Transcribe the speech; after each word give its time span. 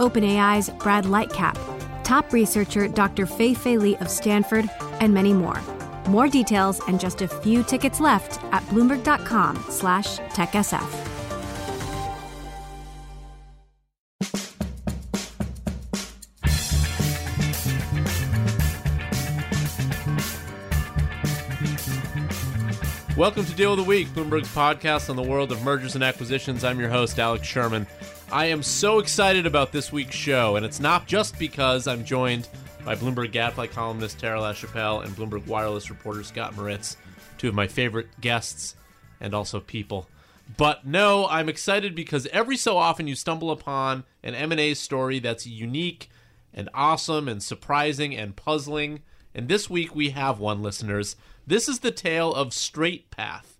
OpenAI's 0.00 0.70
Brad 0.70 1.04
Lightcap, 1.04 1.56
top 2.04 2.32
researcher 2.32 2.88
Dr. 2.88 3.26
Fei 3.26 3.52
Fei 3.52 3.76
Li 3.76 3.96
of 3.98 4.08
Stanford, 4.08 4.68
and 5.00 5.12
many 5.12 5.34
more. 5.34 5.60
More 6.08 6.26
details 6.26 6.80
and 6.88 6.98
just 6.98 7.20
a 7.20 7.28
few 7.28 7.62
tickets 7.62 8.00
left 8.00 8.42
at 8.52 8.62
bloomberg.com 8.64 9.62
slash 9.68 10.18
techsf. 10.30 11.10
Welcome 23.20 23.44
to 23.44 23.52
Deal 23.52 23.72
of 23.72 23.76
the 23.76 23.84
Week, 23.84 24.08
Bloomberg's 24.08 24.48
podcast 24.48 25.10
on 25.10 25.16
the 25.16 25.22
world 25.22 25.52
of 25.52 25.62
mergers 25.62 25.94
and 25.94 26.02
acquisitions. 26.02 26.64
I'm 26.64 26.80
your 26.80 26.88
host, 26.88 27.18
Alex 27.18 27.46
Sherman. 27.46 27.86
I 28.32 28.46
am 28.46 28.62
so 28.62 29.00
excited 29.00 29.44
about 29.44 29.72
this 29.72 29.90
week's 29.90 30.14
show, 30.14 30.54
and 30.54 30.64
it's 30.64 30.78
not 30.78 31.08
just 31.08 31.36
because 31.36 31.88
I'm 31.88 32.04
joined 32.04 32.46
by 32.84 32.94
Bloomberg 32.94 33.32
Gadfly 33.32 33.66
columnist 33.66 34.20
Tara 34.20 34.38
Lachapelle 34.38 35.04
and 35.04 35.16
Bloomberg 35.16 35.48
Wireless 35.48 35.90
reporter 35.90 36.22
Scott 36.22 36.54
Moritz, 36.54 36.96
two 37.38 37.48
of 37.48 37.56
my 37.56 37.66
favorite 37.66 38.06
guests 38.20 38.76
and 39.20 39.34
also 39.34 39.58
people. 39.58 40.08
But 40.56 40.86
no, 40.86 41.26
I'm 41.26 41.48
excited 41.48 41.96
because 41.96 42.28
every 42.28 42.56
so 42.56 42.76
often 42.76 43.08
you 43.08 43.16
stumble 43.16 43.50
upon 43.50 44.04
an 44.22 44.36
M&A 44.36 44.74
story 44.74 45.18
that's 45.18 45.44
unique 45.48 46.08
and 46.54 46.68
awesome 46.72 47.26
and 47.26 47.42
surprising 47.42 48.16
and 48.16 48.36
puzzling. 48.36 49.00
And 49.34 49.48
this 49.48 49.68
week 49.68 49.92
we 49.92 50.10
have 50.10 50.38
one, 50.38 50.62
listeners. 50.62 51.16
This 51.48 51.68
is 51.68 51.80
the 51.80 51.90
tale 51.90 52.32
of 52.32 52.54
Straight 52.54 53.10
Path. 53.10 53.58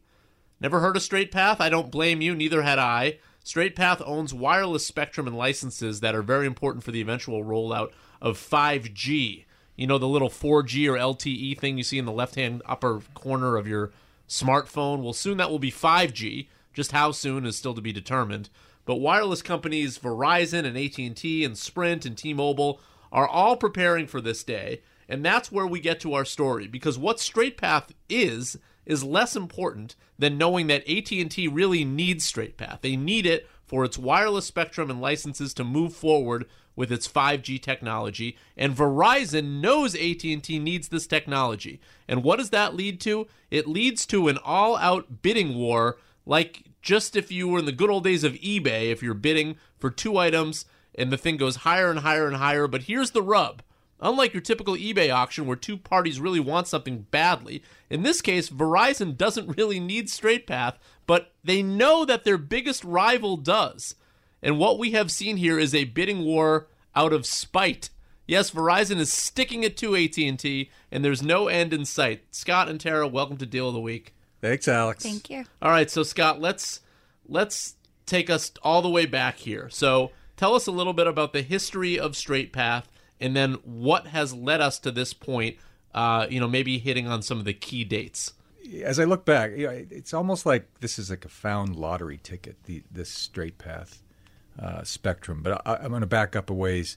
Never 0.60 0.78
heard 0.78 0.96
of 0.96 1.02
Straight 1.02 1.32
Path? 1.32 1.60
I 1.60 1.70
don't 1.70 1.90
blame 1.90 2.20
you, 2.20 2.36
neither 2.36 2.62
had 2.62 2.78
I. 2.78 3.18
Straight 3.42 3.74
Path 3.74 4.02
owns 4.04 4.34
wireless 4.34 4.86
spectrum 4.86 5.26
and 5.26 5.36
licenses 5.36 6.00
that 6.00 6.14
are 6.14 6.22
very 6.22 6.46
important 6.46 6.84
for 6.84 6.90
the 6.90 7.00
eventual 7.00 7.44
rollout 7.44 7.90
of 8.20 8.38
5G. 8.38 9.44
You 9.76 9.86
know, 9.86 9.98
the 9.98 10.08
little 10.08 10.28
4G 10.28 10.88
or 10.88 10.98
LTE 10.98 11.58
thing 11.58 11.78
you 11.78 11.84
see 11.84 11.98
in 11.98 12.04
the 12.04 12.12
left 12.12 12.34
hand 12.34 12.62
upper 12.66 13.00
corner 13.14 13.56
of 13.56 13.66
your 13.66 13.92
smartphone? 14.28 15.02
Well, 15.02 15.12
soon 15.12 15.38
that 15.38 15.50
will 15.50 15.58
be 15.58 15.72
5G. 15.72 16.48
Just 16.72 16.92
how 16.92 17.12
soon 17.12 17.46
is 17.46 17.56
still 17.56 17.74
to 17.74 17.80
be 17.80 17.92
determined. 17.92 18.50
But 18.84 18.96
wireless 18.96 19.42
companies 19.42 19.98
Verizon 19.98 20.64
and 20.64 20.76
AT&T 20.76 21.44
and 21.44 21.56
Sprint 21.56 22.04
and 22.04 22.16
T-Mobile 22.16 22.80
are 23.12 23.28
all 23.28 23.56
preparing 23.56 24.06
for 24.06 24.20
this 24.20 24.44
day, 24.44 24.82
and 25.08 25.24
that's 25.24 25.50
where 25.50 25.66
we 25.66 25.80
get 25.80 26.00
to 26.00 26.14
our 26.14 26.24
story 26.24 26.66
because 26.66 26.98
what 26.98 27.20
Straight 27.20 27.56
Path 27.56 27.92
is 28.08 28.56
is 28.90 29.04
less 29.04 29.36
important 29.36 29.94
than 30.18 30.38
knowing 30.38 30.66
that 30.66 30.88
AT&T 30.88 31.48
really 31.48 31.84
needs 31.84 32.24
Straight 32.24 32.56
Path. 32.56 32.80
They 32.82 32.96
need 32.96 33.24
it 33.24 33.48
for 33.64 33.84
its 33.84 33.96
wireless 33.96 34.46
spectrum 34.46 34.90
and 34.90 35.00
licenses 35.00 35.54
to 35.54 35.64
move 35.64 35.94
forward 35.94 36.46
with 36.74 36.90
its 36.90 37.06
5G 37.06 37.60
technology, 37.60 38.36
and 38.56 38.74
Verizon 38.74 39.60
knows 39.60 39.94
AT&T 39.94 40.58
needs 40.58 40.88
this 40.88 41.06
technology. 41.06 41.80
And 42.08 42.24
what 42.24 42.38
does 42.38 42.50
that 42.50 42.74
lead 42.74 43.00
to? 43.02 43.26
It 43.50 43.68
leads 43.68 44.06
to 44.06 44.28
an 44.28 44.38
all-out 44.44 45.22
bidding 45.22 45.54
war 45.54 45.98
like 46.26 46.64
just 46.82 47.16
if 47.16 47.30
you 47.30 47.48
were 47.48 47.58
in 47.58 47.66
the 47.66 47.72
good 47.72 47.90
old 47.90 48.04
days 48.04 48.24
of 48.24 48.34
eBay 48.34 48.90
if 48.90 49.02
you're 49.02 49.14
bidding 49.14 49.56
for 49.78 49.90
two 49.90 50.16
items 50.16 50.64
and 50.94 51.12
the 51.12 51.18
thing 51.18 51.36
goes 51.36 51.56
higher 51.56 51.90
and 51.90 52.00
higher 52.00 52.26
and 52.26 52.36
higher, 52.36 52.66
but 52.66 52.82
here's 52.82 53.10
the 53.10 53.22
rub. 53.22 53.62
Unlike 54.00 54.32
your 54.32 54.40
typical 54.40 54.74
eBay 54.74 55.12
auction 55.14 55.46
where 55.46 55.56
two 55.56 55.76
parties 55.76 56.20
really 56.20 56.40
want 56.40 56.66
something 56.66 57.06
badly, 57.10 57.62
in 57.90 58.02
this 58.02 58.22
case, 58.22 58.48
Verizon 58.48 59.16
doesn't 59.16 59.56
really 59.56 59.78
need 59.78 60.08
Straight 60.08 60.46
Path, 60.46 60.78
but 61.06 61.32
they 61.44 61.62
know 61.62 62.04
that 62.04 62.24
their 62.24 62.38
biggest 62.38 62.82
rival 62.84 63.36
does. 63.36 63.94
And 64.42 64.58
what 64.58 64.78
we 64.78 64.92
have 64.92 65.10
seen 65.10 65.36
here 65.36 65.58
is 65.58 65.74
a 65.74 65.84
bidding 65.84 66.24
war 66.24 66.68
out 66.96 67.12
of 67.12 67.26
spite. 67.26 67.90
Yes, 68.26 68.50
Verizon 68.50 68.98
is 68.98 69.12
sticking 69.12 69.64
it 69.64 69.76
to 69.78 69.96
AT&T, 69.96 70.70
and 70.90 71.04
there's 71.04 71.22
no 71.22 71.48
end 71.48 71.74
in 71.74 71.84
sight. 71.84 72.22
Scott 72.30 72.68
and 72.68 72.80
Tara, 72.80 73.06
welcome 73.06 73.36
to 73.36 73.46
Deal 73.46 73.68
of 73.68 73.74
the 73.74 73.80
Week. 73.80 74.14
Thanks, 74.40 74.66
Alex. 74.68 75.02
Thank 75.02 75.28
you. 75.28 75.44
All 75.60 75.70
right, 75.70 75.90
so 75.90 76.02
Scott, 76.02 76.40
let's 76.40 76.80
let's 77.28 77.74
take 78.06 78.30
us 78.30 78.52
all 78.62 78.80
the 78.80 78.88
way 78.88 79.04
back 79.04 79.36
here. 79.36 79.68
So, 79.68 80.12
tell 80.36 80.54
us 80.54 80.66
a 80.66 80.72
little 80.72 80.94
bit 80.94 81.06
about 81.06 81.32
the 81.32 81.42
history 81.42 81.98
of 81.98 82.16
Straight 82.16 82.52
Path 82.52 82.88
and 83.20 83.36
then 83.36 83.54
what 83.64 84.08
has 84.08 84.32
led 84.34 84.60
us 84.60 84.78
to 84.80 84.90
this 84.90 85.12
point. 85.12 85.56
Uh, 85.92 86.24
you 86.30 86.38
know, 86.38 86.46
maybe 86.46 86.78
hitting 86.78 87.08
on 87.08 87.20
some 87.20 87.40
of 87.40 87.44
the 87.44 87.52
key 87.52 87.82
dates. 87.82 88.32
As 88.84 89.00
I 89.00 89.04
look 89.04 89.24
back, 89.24 89.50
you 89.56 89.66
know, 89.66 89.86
it's 89.90 90.14
almost 90.14 90.46
like 90.46 90.68
this 90.78 91.00
is 91.00 91.10
like 91.10 91.24
a 91.24 91.28
found 91.28 91.74
lottery 91.74 92.20
ticket. 92.22 92.62
The 92.62 92.84
this 92.92 93.10
straight 93.10 93.58
path 93.58 94.00
uh, 94.56 94.84
spectrum, 94.84 95.42
but 95.42 95.60
I, 95.66 95.84
am 95.84 95.90
going 95.90 96.02
to 96.02 96.06
back 96.06 96.36
up 96.36 96.48
a 96.48 96.54
ways. 96.54 96.96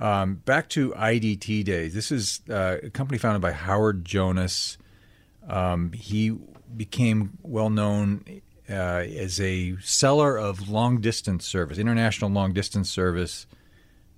Um, 0.00 0.36
back 0.36 0.68
to 0.70 0.90
IDT 0.90 1.64
days. 1.64 1.94
This 1.94 2.10
is 2.10 2.40
uh, 2.50 2.78
a 2.82 2.90
company 2.90 3.18
founded 3.18 3.42
by 3.42 3.52
Howard 3.52 4.04
Jonas. 4.04 4.78
Um, 5.48 5.92
he 5.92 6.36
became 6.76 7.38
well 7.42 7.70
known 7.70 8.24
uh, 8.68 8.72
as 8.72 9.40
a 9.40 9.76
seller 9.80 10.36
of 10.36 10.68
long 10.68 11.00
distance 11.00 11.46
service, 11.46 11.78
international 11.78 12.30
long 12.30 12.52
distance 12.52 12.88
service 12.88 13.46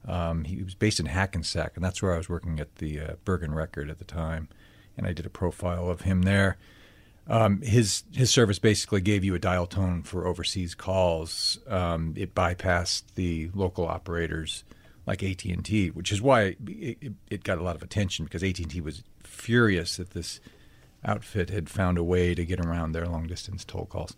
um, 0.07 0.45
he 0.45 0.63
was 0.63 0.75
based 0.75 1.01
in 1.01 1.07
Hackensack, 1.07 1.73
and 1.77 1.85
that's 1.85 2.03
where 2.03 2.15
I 2.15 2.19
was 2.19 2.29
working 2.29 2.61
at 2.61 2.77
the 2.77 3.01
uh, 3.01 3.13
Bergen 3.25 3.55
Record 3.55 3.91
at 3.91 3.99
the 3.99 4.05
time, 4.05 4.49
and 4.97 5.07
I 5.07 5.13
did 5.13 5.27
a 5.27 5.31
profile 5.31 5.89
of 5.89 6.03
him 6.03 6.23
there. 6.23 6.57
Um, 7.27 7.63
his 7.63 8.05
his 8.13 8.31
service 8.31 8.59
basically 8.59 9.01
gave 9.01 9.25
you 9.25 9.35
a 9.35 9.39
dial 9.39 9.67
tone 9.67 10.03
for 10.03 10.27
overseas 10.27 10.75
calls. 10.75 11.59
Um, 11.67 12.13
it 12.17 12.35
bypassed 12.35 13.05
the 13.15 13.51
local 13.55 13.87
operators 13.87 14.65
like 15.07 15.23
AT 15.23 15.45
and 15.47 15.65
T, 15.65 15.89
which 15.89 16.13
is 16.13 16.21
why 16.21 16.43
it, 16.43 16.59
it, 16.67 17.13
it, 17.31 17.45
got 17.45 17.59
a 17.59 17.63
lot 17.63 17.77
of 17.77 17.83
attention 17.83 18.25
because 18.25 18.43
AT 18.43 18.59
and 18.59 18.71
T 18.71 18.81
was 18.81 19.03
furious 19.23 19.97
that 19.97 20.11
this 20.11 20.41
outfit 21.05 21.51
had 21.51 21.69
found 21.69 21.99
a 21.99 22.05
way 22.05 22.35
to 22.35 22.45
get 22.45 22.61
around 22.61 22.93
their 22.93 23.07
long 23.07 23.27
distance 23.27 23.65
toll 23.65 23.87
calls. 23.87 24.17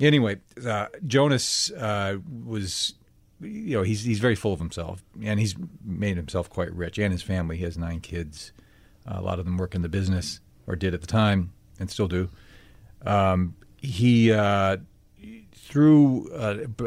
Anyway, 0.00 0.38
uh, 0.66 0.86
Jonas 1.06 1.70
uh, 1.72 2.18
was 2.44 2.94
you 3.40 3.76
know 3.76 3.82
he's 3.82 4.04
he's 4.04 4.18
very 4.18 4.34
full 4.34 4.52
of 4.52 4.58
himself, 4.58 5.02
and 5.22 5.40
he's 5.40 5.54
made 5.84 6.16
himself 6.16 6.50
quite 6.50 6.72
rich, 6.74 6.98
and 6.98 7.12
his 7.12 7.22
family. 7.22 7.56
He 7.56 7.64
has 7.64 7.78
nine 7.78 8.00
kids. 8.00 8.52
A 9.06 9.20
lot 9.20 9.38
of 9.38 9.44
them 9.44 9.56
work 9.56 9.74
in 9.74 9.82
the 9.82 9.88
business, 9.88 10.40
or 10.66 10.76
did 10.76 10.94
at 10.94 11.00
the 11.00 11.06
time, 11.06 11.52
and 11.78 11.90
still 11.90 12.08
do. 12.08 12.28
Um, 13.04 13.56
he 13.78 14.32
uh, 14.32 14.78
through 15.52 16.28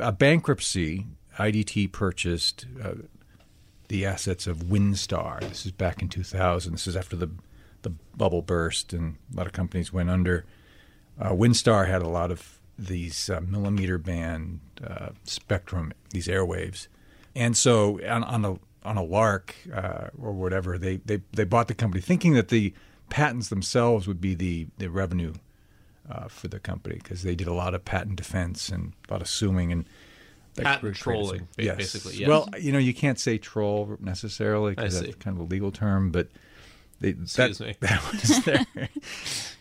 a 0.02 0.12
bankruptcy, 0.12 1.08
IDT 1.40 1.92
purchased 1.92 2.66
uh, 2.84 2.94
the 3.88 4.06
assets 4.06 4.48
of 4.48 4.58
WinStar. 4.58 5.40
This 5.42 5.66
is 5.66 5.72
back 5.72 6.02
in 6.02 6.10
2000. 6.10 6.74
This 6.74 6.88
is 6.88 6.96
after 6.96 7.16
the 7.16 7.30
the 7.82 7.92
bubble 8.16 8.42
burst, 8.42 8.94
and 8.94 9.18
a 9.34 9.38
lot 9.38 9.46
of 9.46 9.54
companies 9.54 9.92
went 9.92 10.10
under. 10.10 10.46
Uh, 11.20 11.32
WinStar 11.32 11.88
had 11.88 12.02
a 12.02 12.08
lot 12.08 12.32
of 12.32 12.60
these 12.78 13.30
uh, 13.30 13.42
millimeter 13.42 13.98
band 13.98 14.60
uh, 14.86 15.10
spectrum, 15.24 15.94
these 16.12 16.28
airwaves, 16.28 16.88
and 17.36 17.56
so 17.56 18.00
on, 18.08 18.24
on 18.24 18.46
a 18.46 18.60
on 18.86 18.98
a 18.98 19.04
lark 19.04 19.56
uh, 19.74 20.08
or 20.22 20.34
whatever, 20.34 20.78
they, 20.78 20.98
they 20.98 21.22
they 21.32 21.44
bought 21.44 21.68
the 21.68 21.74
company 21.74 22.02
thinking 22.02 22.34
that 22.34 22.50
the 22.50 22.74
patents 23.10 23.50
themselves 23.50 24.08
would 24.08 24.20
be 24.20 24.36
the 24.36 24.68
the 24.78 24.90
revenue 24.90 25.34
uh, 26.10 26.28
for 26.28 26.48
the 26.48 26.60
company 26.60 26.96
because 26.96 27.24
they 27.24 27.36
did 27.36 27.48
a 27.48 27.54
lot 27.54 27.74
of 27.74 27.86
patent 27.86 28.16
defense 28.16 28.70
and 28.70 28.94
a 29.08 29.14
lot 29.14 29.22
of 29.22 29.28
suing 29.28 29.72
and 29.72 29.86
patent 30.56 30.96
trolling, 30.96 31.48
basically. 31.56 32.16
Yes. 32.16 32.28
Well, 32.28 32.50
you 32.60 32.72
know, 32.72 32.80
you 32.80 32.94
can't 32.94 33.20
say 33.20 33.38
troll 33.38 33.98
necessarily 34.00 34.76
because 34.76 35.00
that's 35.02 35.16
kind 35.16 35.38
of 35.38 35.42
a 35.42 35.46
legal 35.48 35.72
term, 35.72 36.12
but 36.12 36.28
they, 37.04 37.10
Excuse 37.10 37.58
that, 37.58 37.68
me. 37.68 37.76
that 37.82 38.12
was 38.12 38.46
their 38.46 38.90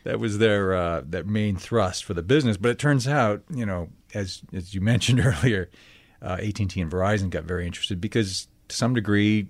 that 0.05 0.21
was 0.21 0.39
their 0.39 0.75
uh, 0.75 1.03
their 1.05 1.25
main 1.25 1.57
thrust 1.57 2.05
for 2.05 2.15
the 2.15 2.23
business. 2.23 2.57
But 2.57 2.71
it 2.71 2.79
turns 2.79 3.09
out, 3.09 3.43
you 3.53 3.67
know, 3.67 3.89
as 4.15 4.43
as 4.53 4.75
you 4.75 4.81
mentioned 4.81 5.21
earlier, 5.25 5.69
uh, 6.23 6.39
AT 6.41 6.61
and 6.61 6.71
T 6.71 6.81
and 6.81 6.91
Verizon 6.91 7.31
got 7.31 7.43
very 7.43 7.67
interested 7.67 8.01
because 8.01 8.47
to 8.69 8.77
some 8.77 8.95
degree. 8.95 9.49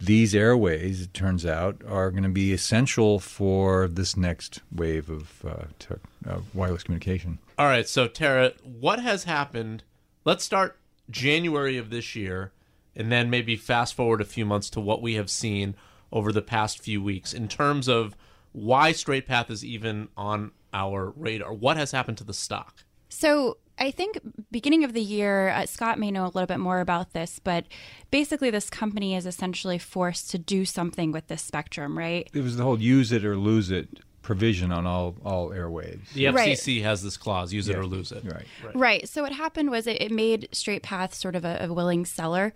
These 0.00 0.32
airways, 0.32 1.02
it 1.02 1.12
turns 1.12 1.44
out, 1.44 1.82
are 1.84 2.12
going 2.12 2.22
to 2.22 2.28
be 2.28 2.52
essential 2.52 3.18
for 3.18 3.88
this 3.88 4.16
next 4.16 4.60
wave 4.70 5.10
of 5.10 5.44
uh, 5.44 5.64
te- 5.80 5.96
uh, 6.24 6.38
wireless 6.54 6.84
communication. 6.84 7.40
All 7.58 7.66
right, 7.66 7.88
so 7.88 8.06
Tara, 8.06 8.52
what 8.62 9.00
has 9.00 9.24
happened? 9.24 9.82
Let's 10.24 10.44
start 10.44 10.78
January 11.10 11.78
of 11.78 11.90
this 11.90 12.14
year, 12.14 12.52
and 12.94 13.10
then 13.10 13.28
maybe 13.28 13.56
fast 13.56 13.94
forward 13.94 14.20
a 14.20 14.24
few 14.24 14.46
months 14.46 14.70
to 14.70 14.80
what 14.80 15.02
we 15.02 15.14
have 15.14 15.30
seen 15.30 15.74
over 16.12 16.32
the 16.32 16.42
past 16.42 16.80
few 16.80 17.02
weeks 17.02 17.32
in 17.32 17.48
terms 17.48 17.88
of 17.88 18.16
why 18.52 18.92
Straight 18.92 19.26
Path 19.26 19.50
is 19.50 19.64
even 19.64 20.08
on 20.16 20.52
our 20.72 21.12
radar. 21.16 21.52
What 21.52 21.76
has 21.76 21.92
happened 21.92 22.18
to 22.18 22.24
the 22.24 22.34
stock? 22.34 22.84
So 23.08 23.58
I 23.78 23.90
think 23.90 24.18
beginning 24.50 24.84
of 24.84 24.92
the 24.92 25.00
year, 25.00 25.50
uh, 25.50 25.66
Scott 25.66 25.98
may 25.98 26.10
know 26.10 26.24
a 26.24 26.32
little 26.32 26.46
bit 26.46 26.58
more 26.58 26.80
about 26.80 27.12
this, 27.12 27.38
but 27.38 27.64
basically 28.10 28.50
this 28.50 28.68
company 28.68 29.14
is 29.14 29.26
essentially 29.26 29.78
forced 29.78 30.30
to 30.30 30.38
do 30.38 30.64
something 30.64 31.12
with 31.12 31.28
this 31.28 31.42
spectrum, 31.42 31.96
right? 31.96 32.28
It 32.34 32.42
was 32.42 32.56
the 32.56 32.64
whole 32.64 32.80
use 32.80 33.12
it 33.12 33.24
or 33.24 33.36
lose 33.36 33.70
it 33.70 34.00
provision 34.28 34.70
on 34.70 34.86
all 34.86 35.16
all 35.24 35.48
airwaves. 35.48 36.12
The 36.12 36.28
Right. 36.28 36.50
FCC 36.56 36.82
has 36.82 37.02
this 37.02 37.16
clause: 37.16 37.50
use 37.50 37.66
it 37.70 37.76
or 37.76 37.86
lose 37.86 38.12
it. 38.12 38.22
Right. 38.24 38.44
Right. 38.74 39.08
So 39.08 39.22
what 39.22 39.32
happened 39.32 39.70
was 39.70 39.86
it, 39.86 40.02
it 40.02 40.12
made 40.12 40.48
Straight 40.52 40.82
Path 40.82 41.14
sort 41.14 41.34
of 41.34 41.46
a, 41.46 41.64
a 41.64 41.72
willing 41.72 42.04
seller, 42.04 42.52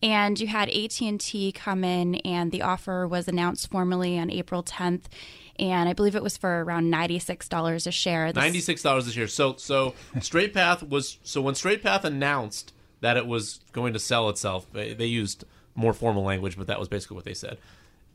and 0.00 0.38
you 0.38 0.46
had 0.46 0.68
AT 0.70 1.00
and 1.02 1.20
T 1.20 1.50
come 1.50 1.82
in, 1.82 2.14
and 2.16 2.52
the 2.52 2.62
offer 2.62 3.08
was 3.08 3.26
announced 3.26 3.68
formally 3.72 4.16
on 4.16 4.30
April 4.30 4.62
10th, 4.62 5.02
and 5.58 5.88
I 5.88 5.94
believe 5.94 6.14
it 6.14 6.22
was 6.22 6.36
for 6.36 6.62
around 6.62 6.90
ninety 6.90 7.18
six 7.18 7.48
dollars 7.48 7.88
a 7.88 7.90
share. 7.90 8.32
This- 8.32 8.40
Ninety 8.40 8.60
six 8.60 8.80
dollars 8.82 9.08
a 9.08 9.10
share. 9.10 9.26
So 9.26 9.56
so 9.56 9.94
Straight 10.20 10.54
Path 10.54 10.84
was 10.84 11.18
so 11.24 11.42
when 11.42 11.56
Straight 11.56 11.82
Path 11.82 12.04
announced 12.04 12.72
that 13.00 13.16
it 13.16 13.26
was 13.26 13.58
going 13.72 13.92
to 13.94 13.98
sell 13.98 14.28
itself, 14.30 14.66
they, 14.72 14.94
they 14.94 15.06
used 15.06 15.44
more 15.74 15.92
formal 15.92 16.22
language, 16.22 16.56
but 16.56 16.68
that 16.68 16.78
was 16.78 16.88
basically 16.88 17.16
what 17.16 17.24
they 17.24 17.34
said. 17.34 17.58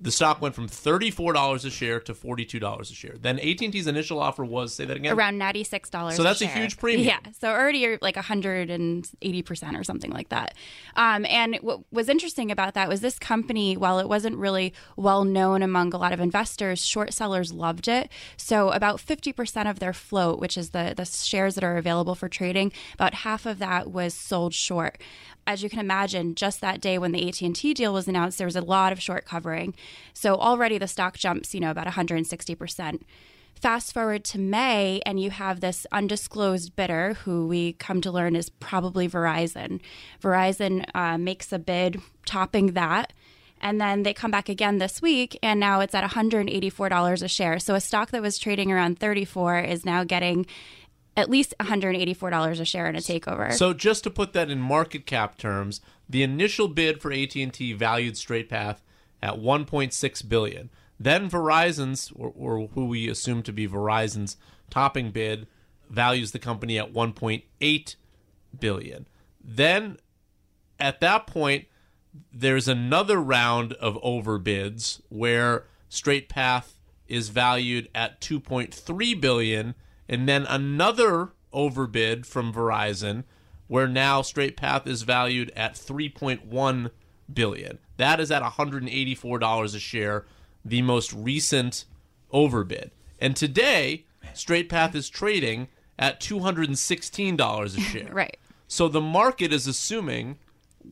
The 0.03 0.12
stock 0.12 0.42
went 0.42 0.56
from 0.56 0.68
thirty 0.68 1.12
four 1.12 1.31
dollars 1.31 1.63
a 1.63 1.69
share 1.69 2.00
to 2.01 2.15
forty 2.15 2.44
two 2.44 2.59
dollars 2.59 2.89
a 2.89 2.95
share. 2.95 3.15
Then 3.19 3.38
AT 3.39 3.62
and 3.62 3.71
T's 3.71 3.86
initial 3.86 4.19
offer 4.19 4.44
was 4.44 4.74
say 4.74 4.86
that 4.86 4.98
again 4.98 5.15
around 5.15 5.38
ninety 5.38 5.63
six 5.63 5.92
dollars. 5.92 6.15
So 6.15 6.24
that's 6.24 6.42
a 6.42 6.48
huge 6.48 6.77
premium. 6.77 7.07
Yeah, 7.07 7.19
so 7.39 7.50
already 7.50 7.98
like 8.01 8.15
hundred 8.15 8.71
and 8.71 9.07
eighty 9.21 9.44
percent 9.44 9.77
or 9.77 9.83
something 9.83 10.09
like 10.09 10.30
that. 10.30 10.56
Um, 10.95 11.25
and 11.27 11.57
what 11.62 11.81
was 11.92 12.09
interesting 12.09 12.50
about 12.50 12.74
that 12.74 12.89
was 12.89 13.01
this 13.01 13.19
company, 13.19 13.77
while 13.77 14.00
it 14.00 14.09
wasn't 14.09 14.38
really 14.38 14.74
well 14.98 15.24
known 15.24 15.62
among 15.62 15.94
a 15.94 15.98
lot 15.98 16.13
of 16.13 16.19
investors, 16.19 16.83
short 16.83 17.13
sellers 17.13 17.53
loved 17.53 17.88
it. 17.88 18.09
So 18.38 18.71
about 18.71 19.00
fifty 19.00 19.31
percent 19.31 19.68
of 19.68 19.77
their 19.77 19.94
float, 19.94 20.39
which 20.39 20.57
is 20.57 20.71
the 20.71 20.94
the 20.98 21.06
shares 21.06 21.53
that 21.56 21.63
are 21.63 21.77
available 21.77 22.15
for 22.15 22.27
trading, 22.27 22.71
about 22.95 23.13
half 23.13 23.45
of 23.45 23.59
that 23.59 23.92
was 23.92 24.15
sold 24.15 24.56
short. 24.56 25.00
As 25.47 25.63
you 25.63 25.69
can 25.69 25.79
imagine, 25.79 26.35
just 26.35 26.61
that 26.61 26.81
day 26.81 26.97
when 26.97 27.11
the 27.11 27.27
AT 27.27 27.41
and 27.41 27.55
T 27.55 27.73
deal 27.73 27.93
was 27.93 28.07
announced, 28.07 28.38
there 28.38 28.47
was 28.47 28.55
a 28.55 28.61
lot 28.61 28.91
of 28.91 29.01
short 29.01 29.25
covering. 29.25 29.73
So 30.13 30.35
already 30.35 30.77
the 30.77 30.88
stock 30.88 31.17
jumps, 31.17 31.53
you 31.53 31.59
know, 31.59 31.71
about 31.71 31.85
160 31.85 32.55
percent. 32.55 33.05
Fast 33.61 33.93
forward 33.93 34.23
to 34.23 34.39
May, 34.39 35.01
and 35.05 35.19
you 35.19 35.29
have 35.29 35.59
this 35.59 35.85
undisclosed 35.91 36.75
bidder 36.75 37.13
who 37.25 37.45
we 37.45 37.73
come 37.73 38.01
to 38.01 38.11
learn 38.11 38.35
is 38.35 38.49
probably 38.49 39.07
Verizon. 39.07 39.79
Verizon 40.19 40.83
uh, 40.95 41.19
makes 41.19 41.51
a 41.51 41.59
bid 41.59 42.01
topping 42.25 42.73
that. 42.73 43.13
And 43.61 43.79
then 43.79 44.01
they 44.01 44.15
come 44.15 44.31
back 44.31 44.49
again 44.49 44.79
this 44.79 45.03
week, 45.03 45.38
and 45.43 45.59
now 45.59 45.81
it's 45.81 45.93
at 45.93 46.09
$184 46.09 47.21
a 47.21 47.27
share. 47.27 47.59
So 47.59 47.75
a 47.75 47.79
stock 47.81 48.09
that 48.09 48.21
was 48.23 48.39
trading 48.39 48.71
around 48.71 48.97
34 48.97 49.59
is 49.59 49.85
now 49.85 50.03
getting 50.03 50.47
at 51.17 51.29
least 51.29 51.53
$184 51.59 52.59
a 52.59 52.65
share 52.65 52.87
in 52.87 52.95
a 52.95 52.99
takeover. 52.99 53.51
So 53.53 53.73
just 53.73 54.03
to 54.03 54.09
put 54.09 54.33
that 54.33 54.49
in 54.49 54.59
market 54.59 55.05
cap 55.05 55.37
terms, 55.37 55.81
the 56.09 56.23
initial 56.23 56.67
bid 56.67 57.01
for 57.01 57.11
AT&T 57.11 57.73
valued 57.73 58.17
Straight 58.17 58.49
Path 58.49 58.81
at 59.21 59.35
1.6 59.35 60.29
billion. 60.29 60.69
Then 60.99 61.29
Verizon's 61.29 62.11
or, 62.15 62.33
or 62.35 62.67
who 62.73 62.85
we 62.85 63.09
assume 63.09 63.43
to 63.43 63.51
be 63.51 63.67
Verizon's 63.67 64.37
topping 64.69 65.11
bid 65.11 65.47
values 65.89 66.31
the 66.31 66.39
company 66.39 66.79
at 66.79 66.93
1.8 66.93 67.95
billion. 68.59 69.07
Then 69.43 69.97
at 70.79 71.01
that 71.01 71.27
point 71.27 71.65
there's 72.33 72.67
another 72.67 73.21
round 73.21 73.73
of 73.73 73.95
overbids 74.01 75.01
where 75.09 75.65
Straight 75.89 76.29
Path 76.29 76.79
is 77.07 77.29
valued 77.29 77.89
at 77.93 78.21
2.3 78.21 79.21
billion 79.21 79.75
and 80.07 80.27
then 80.27 80.45
another 80.45 81.30
overbid 81.53 82.25
from 82.25 82.53
Verizon 82.53 83.24
where 83.68 83.88
now 83.88 84.21
Straight 84.21 84.57
Path 84.57 84.86
is 84.86 85.03
valued 85.03 85.51
at 85.56 85.75
3.1 85.75 86.92
billion. 87.33 87.80
That 87.98 88.19
is 88.19 88.30
at 88.30 88.44
$184 88.44 89.75
a 89.75 89.80
share, 89.80 90.25
the 90.65 90.81
most 90.81 91.13
recent 91.13 91.86
overbid. 92.31 92.92
And 93.19 93.36
today, 93.36 94.06
Straight 94.33 94.68
Path 94.68 94.94
is 94.95 95.09
trading 95.09 95.69
at 95.98 96.19
$216 96.19 97.63
a 97.63 97.80
share. 97.80 98.09
right. 98.12 98.38
So 98.68 98.88
the 98.88 99.01
market 99.01 99.53
is 99.53 99.68
assuming 99.68 100.38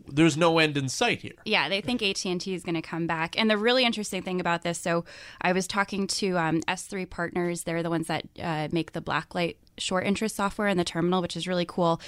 there's 0.08 0.38
no 0.38 0.60
end 0.60 0.78
in 0.78 0.90
sight 0.90 1.22
here. 1.22 1.34
Yeah, 1.46 1.70
they 1.70 1.82
think 1.82 2.02
AT 2.02 2.26
and 2.26 2.40
T 2.40 2.54
is 2.54 2.64
going 2.64 2.76
to 2.76 2.82
come 2.82 3.08
back. 3.08 3.40
And 3.40 3.50
the 3.50 3.58
really 3.58 3.86
interesting 3.86 4.22
thing 4.22 4.40
about 4.40 4.64
this, 4.64 4.80
so 4.80 5.06
I 5.42 5.54
was 5.54 5.68
talking 5.68 6.08
to 6.08 6.38
um, 6.38 6.62
S3 6.62 7.10
Partners. 7.10 7.64
They're 7.64 7.84
the 7.84 7.90
ones 7.90 8.08
that 8.08 8.26
uh, 8.42 8.68
make 8.72 8.94
the 8.94 9.02
Blacklight 9.02 9.56
short 9.80 10.06
interest 10.06 10.36
software 10.36 10.68
in 10.68 10.78
the 10.78 10.84
terminal, 10.84 11.22
which 11.22 11.36
is 11.38 11.48
really 11.48 11.66
cool. 11.66 12.00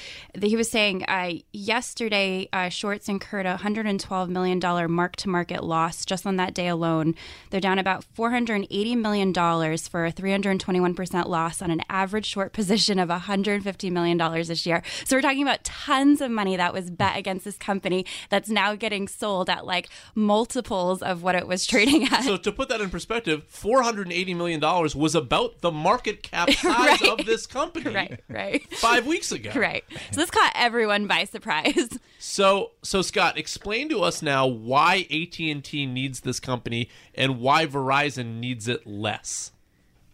He 0.41 0.55
was 0.55 0.69
saying 0.69 1.03
uh, 1.05 1.33
yesterday, 1.51 2.49
uh, 2.53 2.69
shorts 2.69 3.07
incurred 3.09 3.45
a 3.45 3.57
$112 3.57 4.29
million 4.29 4.59
mark 4.91 5.15
to 5.17 5.29
market 5.29 5.63
loss 5.63 6.05
just 6.05 6.25
on 6.25 6.35
that 6.37 6.53
day 6.53 6.67
alone. 6.67 7.15
They're 7.49 7.59
down 7.61 7.79
about 7.79 8.05
$480 8.17 8.97
million 8.97 9.33
for 9.33 10.05
a 10.05 10.11
321% 10.11 11.27
loss 11.27 11.61
on 11.61 11.71
an 11.71 11.81
average 11.89 12.25
short 12.25 12.53
position 12.53 12.99
of 12.99 13.09
$150 13.09 13.91
million 13.91 14.17
this 14.17 14.65
year. 14.65 14.83
So 15.05 15.15
we're 15.15 15.21
talking 15.21 15.41
about 15.43 15.63
tons 15.63 16.21
of 16.21 16.31
money 16.31 16.55
that 16.57 16.73
was 16.73 16.89
bet 16.89 17.17
against 17.17 17.45
this 17.45 17.57
company 17.57 18.05
that's 18.29 18.49
now 18.49 18.75
getting 18.75 19.07
sold 19.07 19.49
at 19.49 19.65
like 19.65 19.89
multiples 20.15 21.01
of 21.01 21.23
what 21.23 21.35
it 21.35 21.47
was 21.47 21.65
trading 21.65 22.05
at. 22.11 22.23
So 22.23 22.37
to 22.37 22.51
put 22.51 22.69
that 22.69 22.81
in 22.81 22.89
perspective, 22.89 23.43
four 23.47 23.81
hundred 23.83 24.07
and 24.07 24.13
eighty 24.13 24.33
million 24.33 24.59
dollars 24.59 24.95
was 24.95 25.15
about 25.15 25.61
the 25.61 25.71
market 25.71 26.23
cap 26.23 26.49
size 26.51 27.01
Right. 27.01 27.01
of 27.19 27.25
this 27.25 27.45
company 27.47 27.60
right, 27.85 28.19
right. 28.29 28.73
five 28.77 29.05
weeks 29.05 29.31
ago. 29.31 29.51
Right. 29.55 29.83
So 30.11 30.21
this 30.21 30.29
caught 30.29 30.53
everyone 30.55 31.07
by 31.07 31.25
surprise. 31.25 31.99
So 32.23 32.73
so 32.83 33.01
Scott, 33.01 33.39
explain 33.39 33.89
to 33.89 34.03
us 34.03 34.21
now 34.21 34.45
why 34.45 35.07
AT 35.11 35.39
and 35.39 35.63
T 35.63 35.87
needs 35.87 36.19
this 36.19 36.39
company 36.39 36.87
and 37.15 37.39
why 37.39 37.65
Verizon 37.65 38.39
needs 38.39 38.67
it 38.67 38.85
less. 38.85 39.51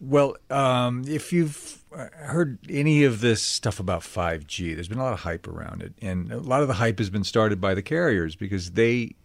Well, 0.00 0.36
um, 0.48 1.04
if 1.08 1.32
you've 1.32 1.82
uh, 1.94 2.06
heard 2.14 2.58
any 2.70 3.02
of 3.02 3.20
this 3.20 3.42
stuff 3.42 3.80
about 3.80 4.02
5G, 4.02 4.74
there's 4.74 4.86
been 4.86 4.98
a 4.98 5.02
lot 5.02 5.12
of 5.12 5.20
hype 5.20 5.48
around 5.48 5.82
it, 5.82 5.92
and 6.00 6.30
a 6.32 6.38
lot 6.38 6.62
of 6.62 6.68
the 6.68 6.74
hype 6.74 6.98
has 6.98 7.10
been 7.10 7.24
started 7.24 7.60
by 7.60 7.74
the 7.74 7.82
carriers 7.82 8.36
because 8.36 8.72
they, 8.72 9.16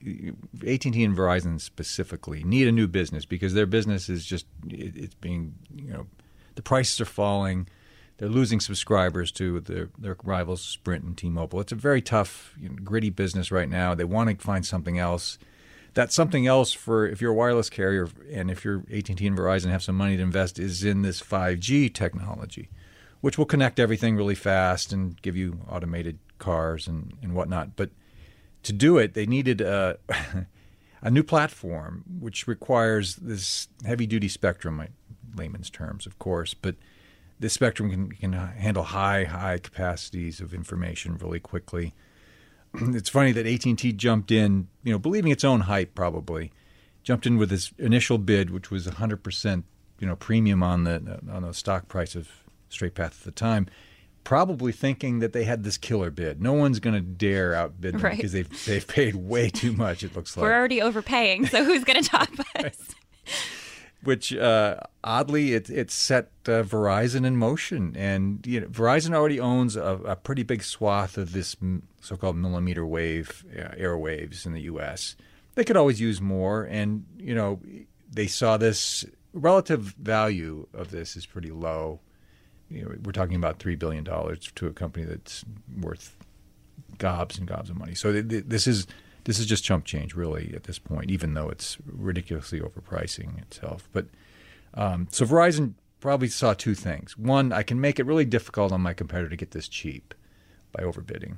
AT&T 0.68 1.04
and 1.04 1.16
Verizon 1.16 1.62
specifically, 1.62 2.44
need 2.44 2.68
a 2.68 2.72
new 2.72 2.88
business 2.88 3.24
because 3.24 3.54
their 3.54 3.68
business 3.68 4.10
is 4.10 4.26
just 4.26 4.48
it, 4.68 4.96
it's 4.96 5.16
being 5.16 5.54
you 5.76 5.94
know 5.94 6.08
the 6.56 6.64
prices 6.64 7.00
are 7.00 7.06
falling. 7.06 7.68
They're 8.18 8.30
losing 8.30 8.60
subscribers 8.60 9.32
to 9.34 9.60
their, 9.60 9.90
their 9.98 10.16
rivals, 10.24 10.62
Sprint 10.62 11.04
and 11.04 11.18
T-Mobile. 11.18 11.60
It's 11.60 11.72
a 11.72 11.76
very 11.76 12.02
tough, 12.02 12.56
you 12.60 12.70
know, 12.70 12.76
gritty 12.84 13.10
business 13.10 13.52
right 13.52 13.68
now. 13.68 13.96
They 13.96 14.04
want 14.04 14.30
to 14.30 14.36
find 14.46 14.66
something 14.66 15.00
else 15.00 15.38
that's 15.94 16.16
something 16.16 16.48
else 16.48 16.74
for 16.74 17.08
if 17.08 17.22
you're 17.22 17.32
a 17.32 17.36
wireless 17.36 17.70
carrier 17.70 18.10
and 18.32 18.50
if 18.50 18.66
you're 18.66 18.84
AT&T 18.92 19.26
and 19.26 19.38
Verizon 19.38 19.70
have 19.70 19.84
some 19.84 19.96
money 19.96 20.18
to 20.18 20.24
invest 20.24 20.60
is 20.60 20.84
in 20.84 21.04
this 21.04 21.22
5G 21.22 21.94
technology, 21.94 22.70
which 23.22 23.38
will 23.38 23.46
connect 23.46 23.80
everything 23.80 24.16
really 24.16 24.36
fast 24.36 24.92
and 24.92 25.22
give 25.22 25.36
you 25.36 25.60
automated 25.70 26.20
cars 26.40 26.88
and, 26.88 27.14
and 27.22 27.34
whatnot. 27.36 27.76
But 27.76 27.92
to 28.64 28.74
do 28.74 28.98
it, 28.98 29.14
they 29.14 29.26
needed 29.26 29.62
a, 29.62 29.98
a 31.02 31.12
new 31.12 31.24
platform 31.24 32.04
which 32.20 32.48
requires 32.48 33.16
this 33.18 33.68
heavy 33.86 34.08
duty 34.08 34.28
spectrum, 34.28 34.82
layman's 35.36 35.70
terms, 35.70 36.08
of 36.08 36.18
course, 36.18 36.54
but 36.54 36.76
this 37.44 37.54
spectrum 37.54 37.90
can, 37.92 38.10
can 38.12 38.32
handle 38.34 38.84
high, 38.84 39.26
high 39.26 39.58
capacities 39.58 40.40
of 40.40 40.54
information 40.54 41.18
really 41.18 41.40
quickly 41.40 41.94
it's 42.96 43.10
funny 43.10 43.32
that 43.32 43.46
AT&T 43.46 43.92
jumped 43.94 44.32
in, 44.32 44.68
you 44.84 44.92
know, 44.92 44.98
believing 44.98 45.32
its 45.32 45.44
own 45.44 45.60
hype 45.62 45.94
probably, 45.94 46.52
jumped 47.04 47.28
in 47.28 47.38
with 47.38 47.50
this 47.52 47.72
initial 47.78 48.18
bid, 48.18 48.50
which 48.50 48.72
was 48.72 48.88
100%, 48.88 49.64
you 50.00 50.08
know, 50.08 50.16
premium 50.16 50.64
on 50.64 50.84
the 50.86 51.20
on 51.32 51.44
the 51.44 51.54
stock 51.54 51.88
price 51.88 52.16
of 52.16 52.30
Straight 52.70 52.96
Path 52.96 53.20
at 53.20 53.26
the 53.26 53.32
time. 53.32 53.68
probably 54.24 54.72
thinking 54.72 55.20
that 55.20 55.34
they 55.34 55.44
had 55.44 55.64
this 55.64 55.78
killer 55.78 56.10
bid. 56.10 56.42
No 56.42 56.54
one's 56.54 56.80
going 56.80 56.96
to 56.96 57.02
dare 57.02 57.54
outbid 57.54 57.94
them 57.96 58.02
Right. 58.02 58.16
because 58.16 58.32
they've 58.32 58.66
they've 58.66 58.88
paid 58.88 59.14
way 59.16 59.50
too 59.52 59.74
much. 59.74 60.02
It 60.02 60.16
looks 60.16 60.36
like. 60.36 60.42
We're 60.42 60.54
already 60.54 60.82
overpaying, 60.82 61.46
so 61.48 61.64
who's 61.64 61.84
going 61.84 62.02
to 62.02 62.10
top 62.10 62.30
us? 62.56 62.78
Which 64.04 64.34
uh, 64.34 64.78
oddly 65.04 65.54
it 65.54 65.70
it 65.70 65.92
set 65.92 66.32
uh, 66.46 66.64
Verizon 66.64 67.26
in 67.26 67.38
motion, 67.38 67.96
and 67.96 68.46
you 68.46 68.62
know 68.62 68.68
Verizon 68.68 69.14
already 69.14 69.40
owns 69.40 69.76
a, 69.76 70.00
a 70.06 70.16
pretty 70.16 70.44
big 70.44 70.64
swath 70.64 71.18
of 71.18 71.34
this 71.34 71.56
so-called 72.02 72.36
millimeter 72.36 72.86
wave 72.86 73.46
uh, 73.58 73.76
airwaves 73.76 74.46
in 74.46 74.54
the 74.54 74.62
U.S. 74.62 75.16
They 75.56 75.64
could 75.64 75.78
always 75.78 76.02
use 76.02 76.22
more, 76.22 76.64
and 76.64 77.06
you 77.18 77.36
know 77.36 77.60
they 78.12 78.28
saw 78.28 78.58
this 78.58 79.06
relative 79.34 79.96
value 79.98 80.68
of 80.74 80.92
this 80.92 81.16
is 81.16 81.26
pretty 81.26 81.52
low. 81.52 82.00
You 82.70 82.84
know, 82.84 82.96
we're 83.04 83.12
talking 83.12 83.36
about 83.36 83.60
three 83.60 83.76
billion 83.76 84.04
dollars 84.04 84.52
to 84.56 84.68
a 84.68 84.74
company 84.74 85.06
that's 85.06 85.44
worth 85.80 86.18
gobs 86.98 87.38
and 87.38 87.48
gobs 87.48 87.70
of 87.70 87.78
money. 87.78 87.96
So 87.96 88.12
th- 88.12 88.28
th- 88.28 88.44
this 88.48 88.68
is 88.68 88.88
this 89.26 89.40
is 89.40 89.46
just 89.46 89.64
chump 89.64 89.86
change, 89.86 90.16
really, 90.16 90.54
at 90.56 90.64
this 90.64 90.80
point, 90.80 91.10
even 91.10 91.34
though 91.34 91.50
it's 91.50 91.78
ridiculously 91.86 92.60
overpricing 92.60 93.42
itself. 93.42 93.88
But 93.94 94.08
um, 94.74 95.08
so 95.12 95.26
Verizon 95.26 95.74
probably 96.00 96.28
saw 96.28 96.54
two 96.54 96.76
things: 96.76 97.18
one, 97.18 97.52
I 97.52 97.64
can 97.64 97.80
make 97.80 98.00
it 98.00 98.06
really 98.06 98.26
difficult 98.26 98.72
on 98.72 98.82
my 98.82 98.94
competitor 98.94 99.30
to 99.30 99.36
get 99.36 99.52
this 99.52 99.68
cheap 99.68 100.14
by 100.72 100.84
overbidding, 100.84 101.38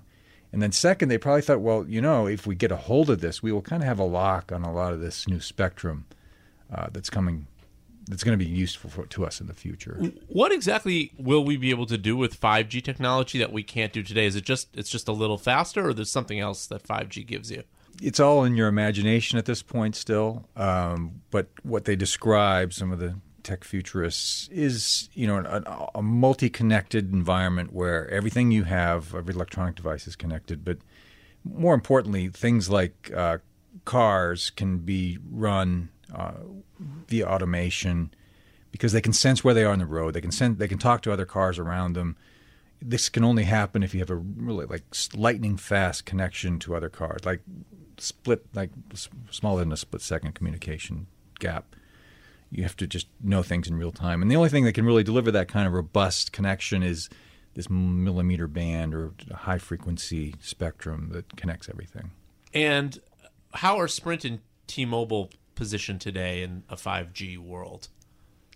and 0.56 0.62
then 0.62 0.72
second, 0.72 1.10
they 1.10 1.18
probably 1.18 1.42
thought, 1.42 1.60
well, 1.60 1.86
you 1.86 2.01
know, 2.01 2.27
if 2.27 2.48
we 2.48 2.56
get 2.56 2.72
a 2.72 2.77
hold 2.77 3.10
of 3.10 3.20
this, 3.20 3.44
we 3.44 3.51
will 3.51 3.62
kind 3.62 3.84
of 3.84 3.88
have 3.88 4.00
a 4.00 4.06
lock 4.06 4.54
on 4.54 4.63
a 4.63 4.72
lot 4.72 4.94
of 4.94 5.01
this 5.01 5.27
new 5.27 5.42
spectrum 5.42 6.06
uh, 6.74 6.88
that's 6.94 7.10
coming. 7.10 7.48
That's 8.08 8.24
going 8.24 8.39
to 8.39 8.46
be 8.46 8.50
useful 8.50 8.89
for, 8.89 9.06
to 9.06 9.25
us 9.25 9.42
in 9.42 9.48
the 9.48 9.54
future. 9.54 10.00
What 10.27 10.54
exactly 10.54 11.12
will 11.18 11.44
we 11.44 11.58
be 11.58 11.72
able 11.72 11.88
to 11.88 11.98
do 11.98 12.15
with 12.15 12.39
5G 12.39 12.84
technology 12.84 13.38
that 13.39 13.51
we 13.51 13.63
can't 13.63 13.92
do 13.92 14.01
today? 14.01 14.27
Is 14.27 14.38
it 14.38 14.46
just 14.46 14.70
it's 14.77 14.89
just 14.89 15.10
a 15.10 15.12
little 15.12 15.38
faster, 15.38 15.89
or 15.89 15.94
there's 15.94 16.10
something 16.10 16.39
else 16.39 16.68
that 16.68 16.84
5G 16.84 17.27
gives 17.27 17.51
you? 17.51 17.63
It's 18.01 18.19
all 18.19 18.43
in 18.43 18.55
your 18.55 18.67
imagination 18.67 19.37
at 19.37 19.45
this 19.45 19.61
point 19.61 19.95
still. 19.95 20.47
Um, 20.55 21.21
but 21.31 21.47
what 21.63 21.85
they 21.85 21.95
describe, 21.95 22.73
some 22.73 22.91
of 22.91 22.99
the 22.99 23.15
tech 23.43 23.63
futurists, 23.63 24.47
is 24.49 25.09
you 25.13 25.27
know 25.27 25.37
a, 25.37 25.99
a 25.99 26.01
multi-connected 26.01 27.13
environment 27.13 27.73
where 27.73 28.09
everything 28.09 28.51
you 28.51 28.63
have, 28.63 29.13
every 29.15 29.33
electronic 29.33 29.75
device 29.75 30.07
is 30.07 30.15
connected. 30.15 30.63
But 30.65 30.79
more 31.43 31.73
importantly, 31.73 32.29
things 32.29 32.69
like 32.69 33.11
uh, 33.15 33.37
cars 33.85 34.49
can 34.49 34.79
be 34.79 35.19
run 35.29 35.89
uh, 36.13 36.33
via 37.07 37.25
automation 37.25 38.11
because 38.71 38.91
they 38.91 39.01
can 39.01 39.13
sense 39.13 39.43
where 39.43 39.53
they 39.53 39.63
are 39.63 39.71
on 39.71 39.79
the 39.79 39.85
road. 39.85 40.13
They 40.13 40.21
can 40.21 40.31
send, 40.31 40.59
they 40.59 40.67
can 40.67 40.77
talk 40.77 41.01
to 41.03 41.13
other 41.13 41.25
cars 41.25 41.57
around 41.57 41.93
them. 41.93 42.17
This 42.82 43.10
can 43.10 43.24
only 43.24 43.44
happen 43.44 43.84
if 43.84 43.94
you 43.94 44.00
have 44.00 44.10
a 44.10 44.15
really 44.15 44.65
like 44.65 44.84
lightning 45.15 45.58
fast 45.58 46.05
connection 46.05 46.60
to 46.60 46.75
other 46.75 46.89
cars, 46.89 47.25
like 47.25 47.41
split, 47.98 48.46
like 48.53 48.72
smaller 49.32 49.62
than 49.62 49.72
a 49.72 49.77
split 49.77 50.01
second 50.01 50.34
communication 50.36 51.08
gap. 51.39 51.75
You 52.51 52.63
have 52.63 52.77
to 52.77 52.88
just 52.88 53.08
know 53.22 53.44
things 53.44 53.67
in 53.67 53.77
real 53.77 53.91
time, 53.91 54.22
and 54.22 54.29
the 54.29 54.36
only 54.36 54.50
thing 54.50 54.65
that 54.65 54.74
can 54.74 54.86
really 54.86 55.03
deliver 55.03 55.32
that 55.32 55.48
kind 55.48 55.67
of 55.67 55.74
robust 55.74 56.32
connection 56.32 56.84
is 56.84 57.10
this 57.55 57.70
millimeter 57.70 58.48
band 58.48 58.94
or 58.94 59.13
high 59.34 59.58
frequency 59.58 60.36
spectrum 60.41 61.10
that 61.13 61.36
connects 61.36 61.67
everything. 61.70 62.12
And 62.53 63.00
how 63.53 63.77
are 63.79 63.88
Sprint 63.88 64.25
and 64.25 64.39
T-Mobile 64.67 65.32
positioned 65.55 66.01
today 66.01 66.44
in 66.44 66.63
a 66.70 66.75
5G 66.75 67.38
world? 67.38 67.88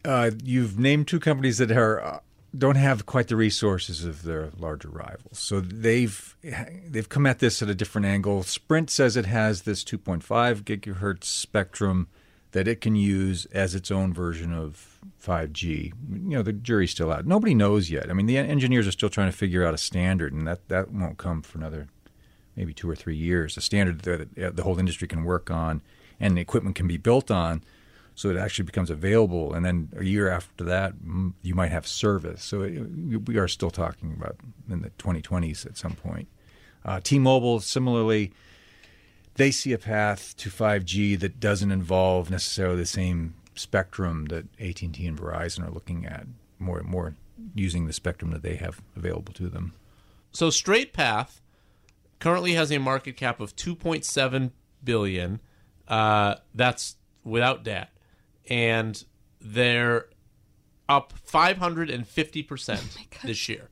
Uh, 0.06 0.32
you've 0.44 0.78
named 0.78 1.08
two 1.08 1.20
companies 1.20 1.58
that 1.58 1.72
are 1.72 2.02
uh, 2.02 2.20
don't 2.58 2.75
have 2.75 3.06
quite 3.06 3.27
the 3.27 3.36
resources 3.36 4.03
of 4.03 4.24
their 4.24 4.50
larger 4.58 4.89
rivals. 4.89 5.39
So 5.39 5.60
they've 5.60 6.36
they've 6.88 7.10
come 7.10 7.25
at 7.25 7.39
this 7.39 7.62
at 7.62 7.70
a 7.70 7.75
different 7.75 8.08
angle. 8.08 8.44
Sprint 8.44 8.89
says 8.89 9.15
it 9.15 9.25
has 9.25 9.63
this 9.63 9.84
2.5 9.84 10.63
gigahertz 10.63 11.25
spectrum 11.25 12.08
that 12.51 12.68
it 12.68 12.82
can 12.82 12.96
use 12.96 13.46
as 13.48 13.75
its 13.75 13.91
own 13.91 14.12
version 14.12 14.51
of 14.51 15.00
5G. 15.24 15.94
You 16.10 16.38
know, 16.38 16.41
the 16.41 16.53
jury's 16.53 16.91
still 16.91 17.12
out. 17.12 17.27
Nobody 17.27 17.53
knows 17.53 17.91
yet. 17.91 18.10
I 18.10 18.13
mean, 18.13 18.25
the 18.25 18.38
engineers 18.38 18.88
are 18.88 18.91
still 18.91 19.10
trying 19.10 19.32
to 19.32 19.38
figure 19.38 19.63
out 19.63 19.75
a 19.75 19.77
standard, 19.77 20.34
and 20.34 20.48
that 20.48 20.68
that 20.70 20.91
won't 20.91 21.18
come 21.18 21.44
for 21.44 21.60
another 21.60 21.88
maybe 22.56 22.74
two 22.74 22.89
or 22.89 22.96
three 22.96 23.15
years. 23.15 23.56
A 23.56 23.62
standard 23.62 24.01
that 24.01 24.38
uh, 24.38 24.50
the 24.51 24.63
whole 24.63 24.79
industry 24.79 25.08
can 25.08 25.24
work 25.24 25.51
on 25.51 25.82
and 26.20 26.36
the 26.36 26.41
equipment 26.41 26.75
can 26.75 26.88
be 26.88 26.98
built 26.98 27.32
on 27.32 27.63
so 28.20 28.30
it 28.30 28.36
actually 28.36 28.66
becomes 28.66 28.90
available. 28.90 29.54
And 29.54 29.66
then 29.66 29.88
a 29.96 30.04
year 30.04 30.28
after 30.28 30.66
that, 30.66 30.92
you 31.42 31.56
might 31.56 31.72
have 31.72 31.88
service. 31.88 32.44
So 32.44 32.64
it, 32.64 32.82
we 33.26 33.38
are 33.38 33.48
still 33.48 33.70
talking 33.70 34.14
about 34.14 34.36
in 34.70 34.82
the 34.82 34.90
2020s 34.90 35.66
at 35.66 35.78
some 35.78 35.94
point. 35.94 36.28
Uh, 36.84 37.00
T-Mobile, 37.02 37.62
similarly, 37.62 38.34
they 39.36 39.52
see 39.52 39.72
a 39.72 39.78
path 39.78 40.36
to 40.36 40.50
5G 40.50 41.18
that 41.22 41.40
doesn't 41.40 41.72
involve 41.72 42.30
necessarily 42.30 42.76
the 42.76 42.86
same 42.86 43.36
spectrum 43.56 44.26
that 44.26 44.48
AT&T 44.60 45.08
and 45.08 45.18
Verizon 45.18 45.66
are 45.66 45.72
looking 45.72 46.06
at. 46.06 46.28
More 46.60 46.80
and 46.80 46.90
more 46.90 47.16
using 47.56 47.88
the 47.88 47.94
spectrum 47.94 48.32
that 48.32 48.44
they 48.44 48.58
have 48.58 48.82
available 48.98 49.32
to 49.36 49.48
them. 49.48 49.72
So 50.34 50.50
Straight 50.50 50.92
Path 50.92 51.42
currently 52.20 52.56
has 52.56 52.70
a 52.70 52.80
market 52.80 53.16
cap 53.16 53.40
of 53.40 53.56
2.7 53.56 54.52
billion. 54.84 55.40
Uh, 55.88 56.36
that's 56.54 56.98
without 57.24 57.64
debt, 57.64 57.92
and 58.50 59.03
they're 59.39 60.08
up 60.88 61.13
550 61.24 62.44
percent 62.44 62.98
oh 63.00 63.27
this 63.27 63.48
year. 63.48 63.70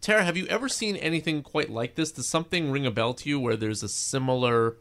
Tara, 0.00 0.24
have 0.24 0.36
you 0.36 0.46
ever 0.46 0.68
seen 0.68 0.96
anything 0.96 1.42
quite 1.42 1.68
like 1.68 1.96
this? 1.96 2.12
Does 2.12 2.28
something 2.28 2.70
ring 2.70 2.86
a 2.86 2.90
bell 2.90 3.12
to 3.14 3.28
you 3.28 3.40
where 3.40 3.56
there's 3.56 3.82
a 3.82 3.88
similar 3.88 4.76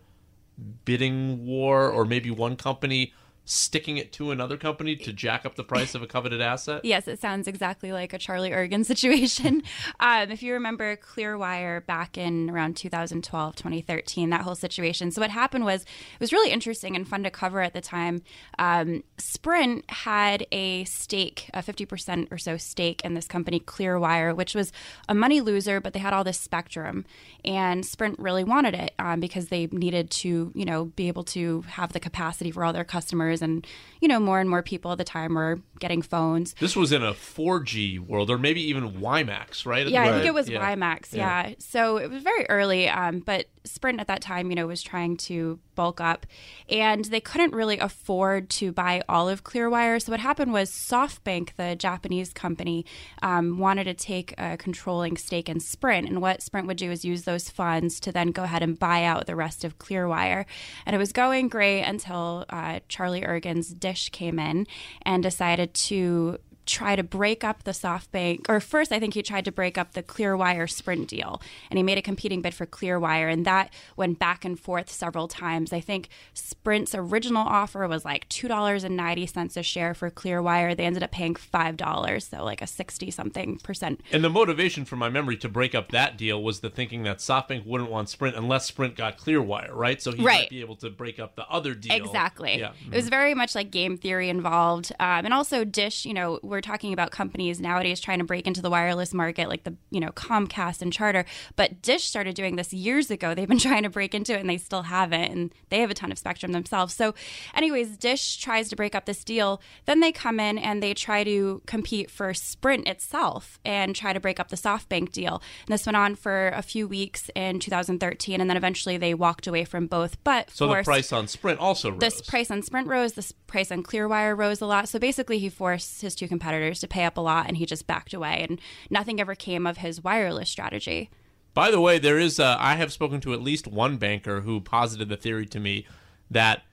bidding 0.85 1.45
war, 1.45 1.89
or 1.89 2.05
maybe 2.05 2.29
one 2.29 2.55
company 2.55 3.13
sticking 3.45 3.97
it 3.97 4.11
to 4.13 4.31
another 4.31 4.57
company 4.57 4.95
to 4.95 5.13
jack 5.13 5.45
up 5.45 5.55
the 5.55 5.63
price 5.63 5.95
of 5.95 6.01
a 6.01 6.07
coveted 6.07 6.41
asset? 6.41 6.83
Yes, 6.83 7.07
it 7.07 7.19
sounds 7.19 7.47
exactly 7.47 7.91
like 7.91 8.11
a 8.13 8.17
Charlie 8.17 8.51
Ergen 8.51 8.85
situation. 8.85 9.61
um, 9.99 10.31
if 10.31 10.43
you 10.43 10.53
remember 10.53 10.95
Clearwire 10.97 11.85
back 11.85 12.17
in 12.17 12.49
around 12.49 12.75
2012, 12.75 13.55
2013, 13.55 14.29
that 14.31 14.41
whole 14.41 14.55
situation. 14.55 15.11
So, 15.11 15.21
what 15.21 15.29
happened 15.29 15.65
was 15.65 15.83
it 15.83 16.19
was 16.19 16.33
really 16.33 16.51
interesting 16.51 16.95
and 16.95 17.07
fun 17.07 17.23
to 17.23 17.29
cover 17.29 17.61
at 17.61 17.73
the 17.73 17.81
time. 17.81 18.21
Um, 18.57 19.03
Sprint 19.17 19.89
had 19.89 20.45
a 20.51 20.83
stake, 20.85 21.49
a 21.53 21.59
50% 21.59 22.31
or 22.31 22.37
so 22.37 22.57
stake 22.57 23.01
in 23.03 23.13
this 23.13 23.27
company, 23.27 23.59
Clearwire, 23.59 24.35
which 24.35 24.55
was 24.55 24.71
a 25.07 25.15
money 25.15 25.41
loser, 25.41 25.79
but 25.79 25.93
they 25.93 25.99
had 25.99 26.13
all 26.13 26.23
this 26.23 26.39
spectrum. 26.39 27.05
And 27.43 27.85
Sprint 27.85 28.17
really 28.19 28.43
wanted 28.43 28.73
it 28.73 28.93
um, 28.97 29.19
because 29.19 29.47
they 29.47 29.67
needed 29.67 30.09
to, 30.11 30.51
you 30.55 30.65
know, 30.65 30.85
be 30.85 31.07
able 31.07 31.23
to 31.25 31.61
have 31.67 31.93
the 31.93 31.99
capacity 31.99 32.51
for 32.51 32.63
all 32.63 32.73
their 32.73 32.83
customers. 32.83 33.34
And, 33.41 33.65
you 34.01 34.07
know, 34.07 34.19
more 34.19 34.39
and 34.39 34.49
more 34.49 34.61
people 34.63 34.91
at 34.91 34.97
the 34.97 35.03
time 35.03 35.35
were 35.35 35.59
getting 35.79 36.01
phones. 36.01 36.53
This 36.59 36.75
was 36.75 36.91
in 36.91 37.03
a 37.03 37.13
4G 37.13 37.99
world, 37.99 38.29
or 38.29 38.37
maybe 38.37 38.61
even 38.61 38.93
WiMAX, 38.93 39.65
right? 39.65 39.87
Yeah, 39.87 40.03
I 40.03 40.11
think 40.11 40.25
it 40.25 40.33
was 40.33 40.49
Yeah. 40.49 40.75
WiMAX. 40.75 41.13
Yeah. 41.13 41.53
So 41.59 41.97
it 41.97 42.09
was 42.09 42.23
very 42.23 42.45
early, 42.49 42.87
um, 42.87 43.19
but 43.19 43.47
Sprint 43.65 43.99
at 43.99 44.07
that 44.07 44.21
time, 44.21 44.49
you 44.49 44.55
know, 44.55 44.67
was 44.67 44.83
trying 44.83 45.17
to 45.17 45.59
bulk 45.73 45.99
up, 45.99 46.25
and 46.69 47.03
they 47.05 47.19
couldn't 47.19 47.53
really 47.53 47.79
afford 47.79 48.49
to 48.49 48.71
buy 48.71 49.01
all 49.09 49.27
of 49.27 49.43
Clearwire. 49.43 50.01
So 50.01 50.11
what 50.11 50.19
happened 50.19 50.53
was 50.53 50.69
SoftBank, 50.69 51.55
the 51.57 51.75
Japanese 51.75 52.31
company, 52.31 52.85
um, 53.23 53.57
wanted 53.57 53.85
to 53.85 53.93
take 53.95 54.33
a 54.37 54.55
controlling 54.55 55.17
stake 55.17 55.49
in 55.49 55.59
Sprint, 55.59 56.07
and 56.07 56.21
what 56.21 56.41
Sprint 56.43 56.67
would 56.67 56.77
do 56.77 56.91
is 56.91 57.03
use 57.03 57.23
those 57.23 57.49
funds 57.49 57.99
to 58.01 58.11
then 58.11 58.27
go 58.31 58.43
ahead 58.43 58.61
and 58.61 58.77
buy 58.77 59.03
out 59.03 59.25
the 59.25 59.35
rest 59.35 59.63
of 59.63 59.79
Clearwire. 59.79 60.45
And 60.85 60.95
it 60.95 60.99
was 60.99 61.11
going 61.11 61.49
great 61.49 61.81
until 61.81 62.45
uh, 62.49 62.79
Charlie 62.87 63.24
Ergen's 63.25 63.73
Dish 63.73 64.09
came 64.09 64.39
in 64.39 64.67
and 65.03 65.23
decided 65.23 65.73
to 65.73 66.37
try 66.65 66.95
to 66.95 67.03
break 67.03 67.43
up 67.43 67.63
the 67.63 67.71
SoftBank, 67.71 68.49
or 68.49 68.59
first 68.59 68.91
I 68.91 68.99
think 68.99 69.13
he 69.13 69.21
tried 69.21 69.45
to 69.45 69.51
break 69.51 69.77
up 69.77 69.93
the 69.93 70.03
Clearwire 70.03 70.69
Sprint 70.69 71.07
deal, 71.07 71.41
and 71.69 71.77
he 71.77 71.83
made 71.83 71.97
a 71.97 72.01
competing 72.01 72.41
bid 72.41 72.53
for 72.53 72.65
Clearwire, 72.65 73.31
and 73.31 73.45
that 73.45 73.71
went 73.95 74.19
back 74.19 74.45
and 74.45 74.59
forth 74.59 74.91
several 74.91 75.27
times. 75.27 75.71
I 75.71 75.79
think 75.79 76.09
Sprint's 76.33 76.95
original 76.95 77.45
offer 77.45 77.87
was 77.87 78.05
like 78.05 78.27
two 78.29 78.47
dollars 78.47 78.83
and 78.83 78.97
ninety 78.97 79.25
cents 79.25 79.57
a 79.57 79.63
share 79.63 79.93
for 79.93 80.09
Clearwire. 80.09 80.75
They 80.75 80.85
ended 80.85 81.03
up 81.03 81.11
paying 81.11 81.35
five 81.35 81.77
dollars, 81.77 82.27
so 82.27 82.43
like 82.43 82.61
a 82.61 82.67
sixty 82.67 83.11
something 83.11 83.59
percent. 83.59 84.01
And 84.11 84.23
the 84.23 84.29
motivation 84.29 84.85
from 84.85 84.99
my 84.99 85.09
memory 85.09 85.37
to 85.37 85.49
break 85.49 85.75
up 85.75 85.91
that 85.91 86.17
deal 86.17 86.41
was 86.41 86.59
the 86.61 86.69
thinking 86.69 87.03
that 87.03 87.17
SoftBank 87.17 87.65
wouldn't 87.65 87.91
want 87.91 88.09
Sprint 88.09 88.35
unless 88.35 88.65
Sprint 88.65 88.95
got 88.95 89.17
Clearwire, 89.17 89.73
right? 89.73 90.01
So 90.01 90.11
he 90.11 90.23
might 90.23 90.49
be 90.49 90.61
able 90.61 90.75
to 90.77 90.89
break 90.89 91.19
up 91.19 91.35
the 91.35 91.47
other 91.47 91.73
deal. 91.73 91.95
Exactly. 91.95 92.59
Yeah. 92.59 92.71
It 92.91 92.95
was 92.95 93.09
very 93.09 93.33
much 93.33 93.55
like 93.55 93.71
game 93.71 93.97
theory 93.97 94.29
involved. 94.29 94.91
Um, 94.99 95.25
and 95.25 95.33
also, 95.33 95.63
Dish, 95.63 96.05
you 96.05 96.13
know, 96.13 96.39
we're 96.55 96.61
talking 96.61 96.93
about 96.93 97.11
companies 97.11 97.59
nowadays 97.59 97.99
trying 97.99 98.19
to 98.19 98.25
break 98.25 98.47
into 98.47 98.61
the 98.61 98.69
wireless 98.69 99.13
market, 99.13 99.49
like 99.49 99.63
the 99.63 99.75
you 99.91 99.99
know 99.99 100.11
Comcast 100.11 100.81
and 100.81 100.91
Charter. 100.91 101.25
But 101.55 101.81
Dish 101.81 102.05
started 102.05 102.33
doing 102.35 102.55
this 102.55 102.73
years 102.73 103.11
ago. 103.11 103.35
They've 103.35 103.47
been 103.47 103.59
trying 103.69 103.83
to 103.83 103.89
break 103.89 104.15
into 104.15 104.33
it, 104.33 104.39
and 104.39 104.49
they 104.49 104.57
still 104.57 104.83
haven't. 104.83 105.31
And 105.31 105.53
they 105.69 105.79
have 105.81 105.91
a 105.91 105.93
ton 105.93 106.11
of 106.11 106.17
spectrum 106.17 106.53
themselves. 106.53 106.93
So, 106.93 107.13
anyways, 107.53 107.97
Dish 107.97 108.37
tries 108.37 108.69
to 108.69 108.75
break 108.75 108.95
up 108.95 109.05
this 109.05 109.23
deal. 109.23 109.61
Then 109.85 109.99
they 109.99 110.11
come 110.11 110.39
in 110.39 110.57
and 110.57 110.81
they 110.81 110.93
try 110.93 111.23
to 111.25 111.61
compete 111.65 112.09
for 112.09 112.33
Sprint 112.33 112.87
itself 112.87 113.59
and 113.65 113.95
try 113.95 114.13
to 114.13 114.19
break 114.19 114.39
up 114.39 114.47
the 114.47 114.55
SoftBank 114.55 115.11
deal. 115.11 115.41
And 115.67 115.73
this 115.73 115.85
went 115.85 115.97
on 115.97 116.15
for 116.15 116.47
a 116.55 116.61
few 116.61 116.87
weeks 116.87 117.29
in 117.35 117.59
2013, 117.59 118.39
and 118.39 118.49
then 118.49 118.57
eventually 118.57 118.97
they 118.97 119.13
walked 119.13 119.45
away 119.45 119.65
from 119.65 119.87
both. 119.87 120.23
But 120.23 120.49
So 120.51 120.67
the 120.67 120.83
price 120.83 121.11
on 121.11 121.27
Sprint 121.27 121.59
also 121.59 121.91
rose. 121.91 121.99
this 121.99 122.21
price 122.21 122.49
on 122.49 122.61
Sprint 122.61 122.87
rose, 122.87 123.13
this 123.13 123.33
price 123.33 123.71
on 123.71 123.83
Clearwire 123.83 124.37
rose 124.37 124.61
a 124.61 124.65
lot. 124.65 124.87
So 124.87 124.99
basically, 124.99 125.39
he 125.39 125.49
forced 125.49 126.01
his 126.01 126.15
two 126.15 126.27
competitors 126.27 126.44
to 126.51 126.87
pay 126.87 127.05
up 127.05 127.17
a 127.17 127.21
lot, 127.21 127.47
and 127.47 127.57
he 127.57 127.65
just 127.65 127.87
backed 127.87 128.13
away, 128.13 128.45
and 128.47 128.59
nothing 128.89 129.19
ever 129.19 129.35
came 129.35 129.67
of 129.67 129.77
his 129.77 130.03
wireless 130.03 130.49
strategy. 130.49 131.09
By 131.53 131.71
the 131.71 131.79
way, 131.79 131.99
there 131.99 132.19
is. 132.19 132.39
Uh, 132.39 132.57
I 132.59 132.75
have 132.75 132.91
spoken 132.91 133.21
to 133.21 133.33
at 133.33 133.41
least 133.41 133.67
one 133.67 133.97
banker 133.97 134.41
who 134.41 134.59
posited 134.59 135.09
the 135.09 135.17
theory 135.17 135.45
to 135.47 135.59
me 135.59 135.85
that 136.29 136.63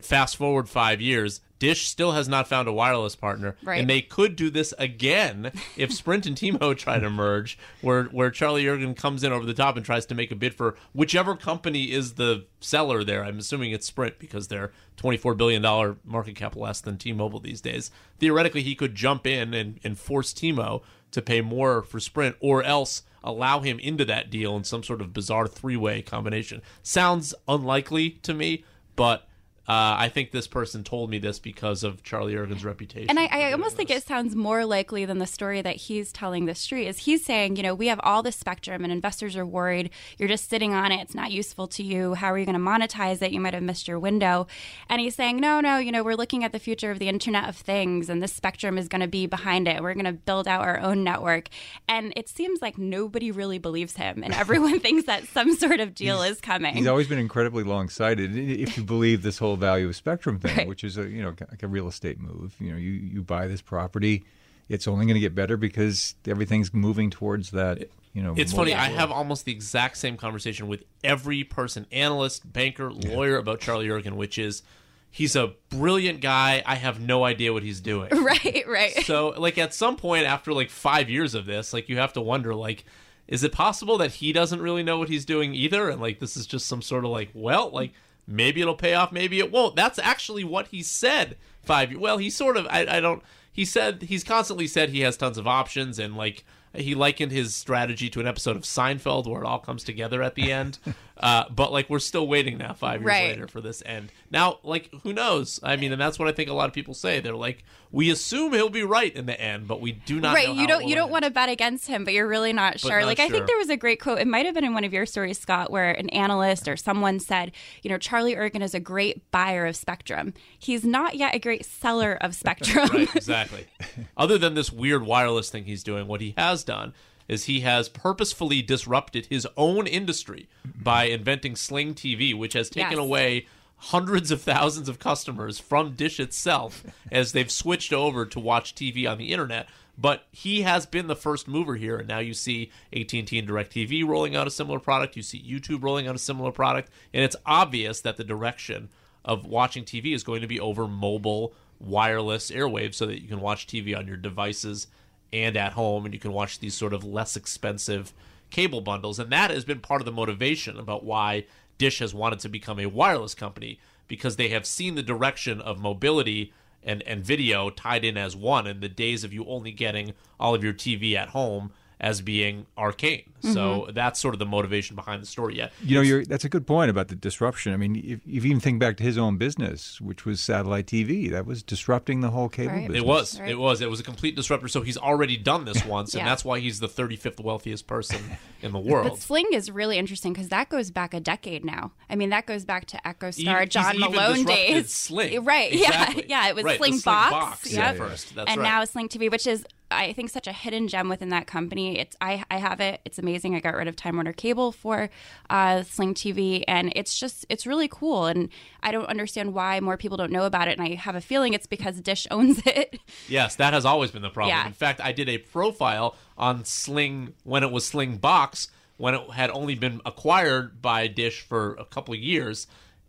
fast 0.00 0.36
forward 0.36 0.68
five 0.68 1.00
years, 1.00 1.40
Dish 1.58 1.86
still 1.88 2.12
has 2.12 2.28
not 2.28 2.46
found 2.46 2.68
a 2.68 2.72
wireless 2.72 3.16
partner, 3.16 3.56
Right. 3.62 3.80
and 3.80 3.88
they 3.88 4.02
could 4.02 4.36
do 4.36 4.50
this 4.50 4.74
again 4.78 5.50
if 5.76 5.92
Sprint 5.92 6.26
and 6.26 6.36
T-Mo 6.36 6.74
try 6.74 6.98
to 6.98 7.08
merge, 7.08 7.56
where 7.80 8.04
where 8.04 8.30
Charlie 8.30 8.64
Ergen 8.64 8.94
comes 8.96 9.24
in 9.24 9.32
over 9.32 9.46
the 9.46 9.54
top 9.54 9.76
and 9.76 9.84
tries 9.86 10.04
to 10.06 10.14
make 10.14 10.30
a 10.30 10.36
bid 10.36 10.52
for 10.54 10.76
whichever 10.92 11.34
company 11.36 11.90
is 11.90 12.14
the 12.14 12.44
seller 12.60 13.02
there. 13.02 13.24
I'm 13.24 13.38
assuming 13.38 13.72
it's 13.72 13.86
Sprint 13.86 14.18
because 14.18 14.48
they're 14.48 14.72
24 14.98 15.34
billion 15.36 15.62
dollar 15.62 15.96
market 16.04 16.34
cap 16.36 16.54
less 16.56 16.80
than 16.82 16.98
T-Mobile 16.98 17.40
these 17.40 17.62
days. 17.62 17.90
Theoretically, 18.18 18.62
he 18.62 18.74
could 18.74 18.94
jump 18.94 19.26
in 19.26 19.54
and, 19.54 19.80
and 19.82 19.98
force 19.98 20.32
T-Mo 20.34 20.82
to 21.12 21.22
pay 21.22 21.40
more 21.40 21.82
for 21.82 21.98
Sprint, 22.00 22.36
or 22.40 22.62
else 22.62 23.04
allow 23.22 23.60
him 23.60 23.78
into 23.78 24.04
that 24.04 24.28
deal 24.28 24.54
in 24.56 24.64
some 24.64 24.82
sort 24.82 25.00
of 25.00 25.14
bizarre 25.14 25.46
three-way 25.46 26.02
combination. 26.02 26.60
Sounds 26.82 27.34
unlikely 27.48 28.10
to 28.10 28.34
me, 28.34 28.64
but 28.96 29.26
uh, 29.66 29.96
I 29.98 30.10
think 30.10 30.30
this 30.30 30.46
person 30.46 30.84
told 30.84 31.08
me 31.08 31.18
this 31.18 31.38
because 31.38 31.84
of 31.84 32.02
Charlie 32.02 32.34
Ergen's 32.34 32.66
reputation. 32.66 33.08
And 33.08 33.18
I, 33.18 33.26
I 33.26 33.52
almost 33.52 33.76
think 33.76 33.90
it 33.90 34.02
sounds 34.02 34.36
more 34.36 34.66
likely 34.66 35.06
than 35.06 35.18
the 35.18 35.26
story 35.26 35.62
that 35.62 35.76
he's 35.76 36.12
telling 36.12 36.44
the 36.44 36.54
street 36.54 36.86
is 36.86 36.98
he's 36.98 37.24
saying, 37.24 37.56
you 37.56 37.62
know, 37.62 37.74
we 37.74 37.86
have 37.86 37.98
all 38.02 38.22
this 38.22 38.36
spectrum 38.36 38.84
and 38.84 38.92
investors 38.92 39.36
are 39.36 39.46
worried. 39.46 39.88
You're 40.18 40.28
just 40.28 40.50
sitting 40.50 40.74
on 40.74 40.92
it. 40.92 41.00
It's 41.00 41.14
not 41.14 41.32
useful 41.32 41.66
to 41.68 41.82
you. 41.82 42.12
How 42.12 42.30
are 42.30 42.38
you 42.38 42.44
going 42.44 42.54
to 42.54 42.60
monetize 42.60 43.22
it? 43.22 43.32
You 43.32 43.40
might 43.40 43.54
have 43.54 43.62
missed 43.62 43.88
your 43.88 43.98
window. 43.98 44.46
And 44.90 45.00
he's 45.00 45.14
saying, 45.14 45.40
no, 45.40 45.62
no, 45.62 45.78
you 45.78 45.90
know, 45.90 46.02
we're 46.02 46.14
looking 46.14 46.44
at 46.44 46.52
the 46.52 46.58
future 46.58 46.90
of 46.90 46.98
the 46.98 47.08
Internet 47.08 47.48
of 47.48 47.56
Things 47.56 48.10
and 48.10 48.22
this 48.22 48.34
spectrum 48.34 48.76
is 48.76 48.88
going 48.88 49.00
to 49.00 49.08
be 49.08 49.26
behind 49.26 49.66
it. 49.66 49.82
We're 49.82 49.94
going 49.94 50.04
to 50.04 50.12
build 50.12 50.46
out 50.46 50.60
our 50.60 50.78
own 50.78 51.04
network. 51.04 51.48
And 51.88 52.12
it 52.16 52.28
seems 52.28 52.60
like 52.60 52.76
nobody 52.76 53.30
really 53.30 53.58
believes 53.58 53.96
him 53.96 54.22
and 54.22 54.34
everyone 54.34 54.80
thinks 54.80 55.06
that 55.06 55.26
some 55.28 55.56
sort 55.56 55.80
of 55.80 55.94
deal 55.94 56.20
is 56.20 56.38
coming. 56.42 56.74
He's 56.74 56.86
always 56.86 57.08
been 57.08 57.18
incredibly 57.18 57.64
long-sighted. 57.64 58.36
If 58.36 58.76
you 58.76 58.84
believe 58.84 59.22
this 59.22 59.38
whole 59.38 59.53
value 59.56 59.88
of 59.88 59.96
spectrum 59.96 60.38
thing, 60.38 60.56
Right. 60.56 60.68
which 60.68 60.84
is 60.84 60.96
a 60.98 61.08
you 61.08 61.22
know 61.22 61.34
like 61.50 61.62
a 61.62 61.68
real 61.68 61.88
estate 61.88 62.18
move. 62.20 62.54
You 62.60 62.72
know, 62.72 62.76
you 62.76 62.90
you 62.90 63.22
buy 63.22 63.46
this 63.46 63.60
property, 63.62 64.24
it's 64.68 64.86
only 64.88 65.06
going 65.06 65.14
to 65.14 65.20
get 65.20 65.34
better 65.34 65.56
because 65.56 66.14
everything's 66.26 66.72
moving 66.72 67.10
towards 67.10 67.50
that. 67.52 67.88
You 68.12 68.22
know, 68.22 68.34
It's 68.36 68.52
funny. 68.52 68.72
I 68.74 68.90
have 68.90 69.10
almost 69.10 69.44
the 69.44 69.50
exact 69.52 69.96
same 69.96 70.16
conversation 70.16 70.68
with 70.68 70.84
every 71.02 71.42
person, 71.42 71.84
analyst, 71.90 72.52
banker, 72.52 72.92
lawyer, 72.92 73.36
about 73.38 73.58
Charlie 73.60 73.88
Ergen, 73.88 74.12
which 74.14 74.38
is 74.38 74.62
he's 75.10 75.34
a 75.34 75.54
brilliant 75.68 76.20
guy. 76.20 76.62
I 76.64 76.76
have 76.76 77.00
no 77.00 77.24
idea 77.24 77.52
what 77.52 77.62
he's 77.64 77.80
doing. 77.80 78.10
right, 78.24 78.64
right. 78.68 79.04
so, 79.04 79.30
like 79.30 79.58
at 79.58 79.74
some 79.74 79.96
point 79.96 80.26
after 80.26 80.52
like 80.52 80.70
five 80.70 81.10
years 81.10 81.34
of 81.34 81.44
this, 81.46 81.72
like 81.72 81.88
you 81.88 81.96
have 81.98 82.12
to 82.12 82.20
wonder, 82.20 82.54
like, 82.54 82.84
is 83.26 83.42
it 83.42 83.50
possible 83.52 83.98
that 83.98 84.12
he 84.12 84.32
doesn't 84.32 84.60
really 84.60 84.82
know 84.84 84.98
what 84.98 85.08
he's 85.08 85.24
doing 85.24 85.52
either? 85.54 85.88
And 85.90 86.00
like 86.00 86.20
this 86.20 86.36
is 86.36 86.46
just 86.46 86.66
some 86.66 86.82
sort 86.82 87.04
of 87.04 87.10
like, 87.10 87.30
well, 87.34 87.70
like 87.70 87.92
maybe 88.26 88.60
it'll 88.60 88.74
pay 88.74 88.94
off, 88.94 89.12
maybe 89.12 89.38
it 89.38 89.52
won't. 89.52 89.76
That's 89.76 89.98
actually 89.98 90.44
what 90.44 90.68
he 90.68 90.82
said 90.82 91.36
five. 91.62 91.96
Well, 91.96 92.18
he 92.18 92.30
sort 92.30 92.56
of. 92.56 92.66
I, 92.68 92.86
I 92.88 93.00
don't. 93.00 93.22
He 93.52 93.64
said 93.64 94.02
he's 94.02 94.24
constantly 94.24 94.66
said 94.66 94.90
he 94.90 95.00
has 95.00 95.16
tons 95.16 95.38
of 95.38 95.46
options 95.46 95.98
and 95.98 96.16
like 96.16 96.44
he 96.74 96.94
likened 96.94 97.32
his 97.32 97.54
strategy 97.54 98.10
to 98.10 98.20
an 98.20 98.26
episode 98.26 98.56
of 98.56 98.62
Seinfeld 98.62 99.28
where 99.28 99.42
it 99.42 99.46
all 99.46 99.60
comes 99.60 99.84
together 99.84 100.22
at 100.22 100.34
the 100.34 100.52
end. 100.52 100.78
uh, 101.18 101.44
but 101.50 101.70
like 101.72 101.88
we're 101.88 101.98
still 102.00 102.26
waiting 102.26 102.58
now, 102.58 102.72
five 102.72 103.00
years 103.00 103.06
Right. 103.06 103.30
later, 103.30 103.46
for 103.48 103.60
this 103.60 103.82
end. 103.86 104.10
Now, 104.30 104.58
like 104.62 104.90
who 105.02 105.12
knows? 105.12 105.60
I 105.62 105.76
mean, 105.76 105.92
and 105.92 106.00
that's 106.00 106.18
what 106.18 106.26
I 106.28 106.32
think 106.32 106.50
a 106.50 106.54
lot 106.54 106.66
of 106.68 106.74
people 106.74 106.94
say. 106.94 107.20
They're 107.20 107.36
like, 107.36 107.64
we 107.92 108.10
assume 108.10 108.52
he'll 108.52 108.68
be 108.68 108.82
right 108.82 109.14
in 109.14 109.26
the 109.26 109.40
end, 109.40 109.68
but 109.68 109.80
we 109.80 109.92
do 109.92 110.20
not. 110.20 110.34
right 110.34 110.48
know 110.48 110.54
you 110.60 110.66
don't 110.66 110.88
you 110.88 110.94
don't 110.96 111.04
end. 111.04 111.12
want 111.12 111.24
to 111.24 111.30
bet 111.30 111.48
against 111.48 111.86
him 111.86 112.04
but 112.04 112.12
you're 112.12 112.26
really 112.26 112.52
not 112.52 112.80
sure 112.80 113.00
not 113.00 113.06
like 113.06 113.20
i 113.20 113.28
think 113.28 113.46
there 113.46 113.56
was 113.56 113.68
a 113.68 113.76
great 113.76 114.00
quote 114.00 114.18
it 114.18 114.26
might 114.26 114.44
have 114.46 114.54
been 114.54 114.64
in 114.64 114.74
one 114.74 114.82
of 114.84 114.92
your 114.92 115.06
stories 115.06 115.38
scott 115.38 115.70
where 115.70 115.92
an 115.92 116.08
analyst 116.10 116.66
or 116.66 116.76
someone 116.76 117.20
said 117.20 117.52
you 117.82 117.90
know 117.90 117.96
charlie 117.98 118.34
ergen 118.34 118.62
is 118.62 118.74
a 118.74 118.80
great 118.80 119.30
buyer 119.30 119.64
of 119.66 119.76
spectrum 119.76 120.34
he's 120.58 120.84
not 120.84 121.14
yet 121.14 121.34
a 121.34 121.38
great 121.38 121.64
seller 121.64 122.18
of 122.20 122.34
spectrum 122.42 122.88
right, 122.92 123.14
exactly. 123.14 123.66
Other 124.16 124.38
than 124.38 124.54
this 124.54 124.72
weird 124.72 125.04
wireless 125.04 125.50
thing 125.50 125.64
he's 125.64 125.82
doing, 125.84 126.06
what 126.08 126.20
he 126.20 126.34
has 126.36 126.64
done 126.64 126.94
is 127.28 127.44
he 127.44 127.60
has 127.60 127.88
purposefully 127.88 128.60
disrupted 128.62 129.26
his 129.26 129.46
own 129.56 129.86
industry 129.86 130.48
by 130.64 131.04
inventing 131.04 131.56
Sling 131.56 131.94
TV, 131.94 132.36
which 132.36 132.52
has 132.52 132.68
taken 132.68 132.92
Yes. 132.92 133.00
away 133.00 133.46
hundreds 133.76 134.30
of 134.30 134.40
thousands 134.42 134.88
of 134.88 134.98
customers 134.98 135.58
from 135.58 135.92
Dish 135.94 136.18
itself 136.20 136.84
as 137.12 137.32
they've 137.32 137.50
switched 137.50 137.92
over 137.92 138.24
to 138.26 138.40
watch 138.40 138.74
TV 138.74 139.08
on 139.10 139.18
the 139.18 139.32
internet. 139.32 139.66
But 139.96 140.24
he 140.32 140.62
has 140.62 140.86
been 140.86 141.06
the 141.06 141.14
first 141.14 141.46
mover 141.46 141.76
here, 141.76 141.98
and 141.98 142.08
now 142.08 142.18
you 142.18 142.34
see 142.34 142.70
AT&T 142.92 143.38
and 143.38 143.48
DirecTV 143.48 144.04
rolling 144.06 144.34
out 144.34 144.46
a 144.46 144.50
similar 144.50 144.80
product. 144.80 145.16
You 145.16 145.22
see 145.22 145.40
YouTube 145.40 145.84
rolling 145.84 146.08
out 146.08 146.16
a 146.16 146.18
similar 146.18 146.50
product, 146.50 146.90
and 147.12 147.22
it's 147.22 147.36
obvious 147.46 148.00
that 148.00 148.16
the 148.16 148.24
direction 148.24 148.88
of 149.24 149.46
watching 149.46 149.84
TV 149.84 150.12
is 150.12 150.24
going 150.24 150.40
to 150.40 150.48
be 150.48 150.58
over 150.58 150.88
mobile 150.88 151.54
wireless 151.78 152.50
airwaves 152.50 152.94
so 152.94 153.06
that 153.06 153.22
you 153.22 153.28
can 153.28 153.40
watch 153.40 153.66
TV 153.66 153.96
on 153.96 154.06
your 154.08 154.16
devices 154.16 154.86
and 155.34 155.56
at 155.56 155.72
home 155.72 156.04
and 156.04 156.14
you 156.14 156.20
can 156.20 156.32
watch 156.32 156.60
these 156.60 156.74
sort 156.74 156.94
of 156.94 157.04
less 157.04 157.36
expensive 157.36 158.12
cable 158.50 158.80
bundles. 158.80 159.18
And 159.18 159.30
that 159.32 159.50
has 159.50 159.64
been 159.64 159.80
part 159.80 160.00
of 160.00 160.04
the 160.06 160.12
motivation 160.12 160.78
about 160.78 161.04
why 161.04 161.44
Dish 161.76 161.98
has 161.98 162.14
wanted 162.14 162.38
to 162.40 162.48
become 162.48 162.78
a 162.78 162.86
wireless 162.86 163.34
company 163.34 163.80
because 164.06 164.36
they 164.36 164.48
have 164.50 164.64
seen 164.64 164.94
the 164.94 165.02
direction 165.02 165.60
of 165.60 165.78
mobility 165.80 166.52
and 166.84 167.02
and 167.02 167.24
video 167.24 167.70
tied 167.70 168.04
in 168.04 168.16
as 168.16 168.36
one. 168.36 168.66
In 168.66 168.80
the 168.80 168.88
days 168.88 169.24
of 169.24 169.32
you 169.32 169.44
only 169.46 169.72
getting 169.72 170.12
all 170.38 170.54
of 170.54 170.62
your 170.62 170.74
TV 170.74 171.14
at 171.14 171.30
home 171.30 171.72
as 172.00 172.20
being 172.20 172.66
arcane. 172.76 173.32
So 173.40 173.50
mm-hmm. 173.50 173.92
that's 173.92 174.18
sort 174.20 174.34
of 174.34 174.38
the 174.38 174.46
motivation 174.46 174.96
behind 174.96 175.20
the 175.22 175.26
story. 175.26 175.56
Yeah, 175.56 175.68
You 175.82 175.96
know, 175.96 176.00
you're, 176.00 176.24
that's 176.24 176.44
a 176.44 176.48
good 176.48 176.66
point 176.66 176.90
about 176.90 177.08
the 177.08 177.14
disruption. 177.14 177.74
I 177.74 177.76
mean, 177.76 177.96
if, 177.96 178.20
if 178.26 178.44
you 178.44 178.50
even 178.50 178.60
think 178.60 178.78
back 178.78 178.96
to 178.98 179.02
his 179.02 179.18
own 179.18 179.36
business, 179.36 180.00
which 180.00 180.24
was 180.24 180.40
satellite 180.40 180.86
TV, 180.86 181.30
that 181.30 181.44
was 181.44 181.62
disrupting 181.62 182.20
the 182.20 182.30
whole 182.30 182.48
cable 182.48 182.72
Right. 182.72 182.88
business. 182.88 183.02
It 183.02 183.06
was. 183.06 183.40
Right. 183.40 183.50
It 183.50 183.58
was. 183.58 183.80
It 183.82 183.90
was 183.90 184.00
a 184.00 184.02
complete 184.02 184.34
disruptor. 184.34 184.68
So 184.68 184.80
he's 184.80 184.96
already 184.96 185.36
done 185.36 185.66
this 185.66 185.84
once, 185.86 186.14
and 186.14 186.26
that's 186.26 186.44
why 186.44 186.58
he's 186.58 186.80
the 186.80 186.88
35th 186.88 187.40
wealthiest 187.40 187.86
person 187.86 188.22
in 188.62 188.72
the 188.72 188.78
world. 188.78 189.04
But 189.04 189.12
world. 189.12 189.20
Sling 189.20 189.48
is 189.52 189.70
really 189.70 189.98
interesting 189.98 190.32
because 190.32 190.48
that 190.48 190.70
goes 190.70 190.90
back 190.90 191.12
a 191.12 191.20
decade 191.20 191.64
now. 191.64 191.92
I 192.08 192.16
mean, 192.16 192.30
that 192.30 192.46
goes 192.46 192.64
back 192.64 192.86
to 192.86 192.96
EchoStar, 193.04 193.38
Even- 193.40 193.58
he's 193.60 193.68
John 193.68 193.94
even 193.96 194.10
Malone 194.10 194.36
disrupted 194.36 194.56
days. 194.56 194.94
Sling. 194.94 195.44
Right? 195.44 195.72
Exactly. 195.84 196.24
Yeah, 196.28 196.44
yeah. 196.44 196.48
It 196.48 196.54
was 196.54 196.64
Right, 196.64 196.78
Sling, 196.78 196.92
Sling 196.98 197.14
Box. 197.14 197.30
Box 197.30 197.72
yep. 197.72 197.84
at 197.84 197.96
first. 197.96 198.34
That's 198.34 198.50
and 198.50 198.60
right. 198.60 198.68
now 198.68 198.84
Sling 198.84 199.08
TV, 199.08 199.30
which 199.30 199.46
is 199.46 199.66
I 199.90 200.12
think 200.12 200.30
such 200.30 200.46
a 200.46 200.52
hidden 200.52 200.88
gem 200.88 201.08
within 201.08 201.28
that 201.28 201.46
company. 201.46 201.98
It's 201.98 202.16
I 202.20 202.44
I 202.50 202.58
have 202.58 202.80
it. 202.80 203.00
It's 203.04 203.18
amazing. 203.18 203.54
I 203.54 203.60
got 203.60 203.74
rid 203.74 203.88
of 203.88 203.96
Time 203.96 204.16
Warner 204.16 204.32
Cable 204.32 204.72
for 204.72 205.10
uh, 205.50 205.82
Sling 205.82 206.14
TV, 206.14 206.64
and 206.66 206.92
it's 206.96 207.18
just 207.18 207.46
it's 207.48 207.66
really 207.66 207.88
cool. 207.88 208.26
And 208.26 208.48
I 208.82 208.92
don't 208.92 209.06
understand 209.06 209.54
why 209.54 209.80
more 209.80 209.96
people 209.96 210.16
don't 210.16 210.32
know 210.32 210.46
about 210.46 210.68
it. 210.68 210.78
And 210.78 210.82
I 210.86 210.94
have 210.94 211.14
a 211.14 211.20
feeling 211.20 211.54
it's 211.54 211.66
because 211.66 212.00
Dish 212.00 212.26
owns 212.30 212.62
it. 212.66 212.98
Yes, 213.28 213.56
that 213.56 213.72
has 213.72 213.84
always 213.84 214.10
been 214.10 214.22
the 214.22 214.30
problem. 214.30 214.56
Yeah. 214.56 214.66
In 214.66 214.72
fact, 214.72 215.00
I 215.00 215.12
did 215.12 215.28
a 215.28 215.38
profile 215.38 216.16
on 216.36 216.64
Sling 216.64 217.34
when 217.44 217.62
it 217.62 217.70
was 217.70 217.84
Sling 217.84 218.16
Box, 218.16 218.68
when 218.96 219.14
it 219.14 219.30
had 219.30 219.50
only 219.50 219.74
been 219.74 220.00
acquired 220.04 220.80
by 220.82 221.06
Dish 221.06 221.42
for 221.42 221.74
a 221.74 221.84
couple 221.84 222.14
of 222.14 222.20
years, 222.20 222.66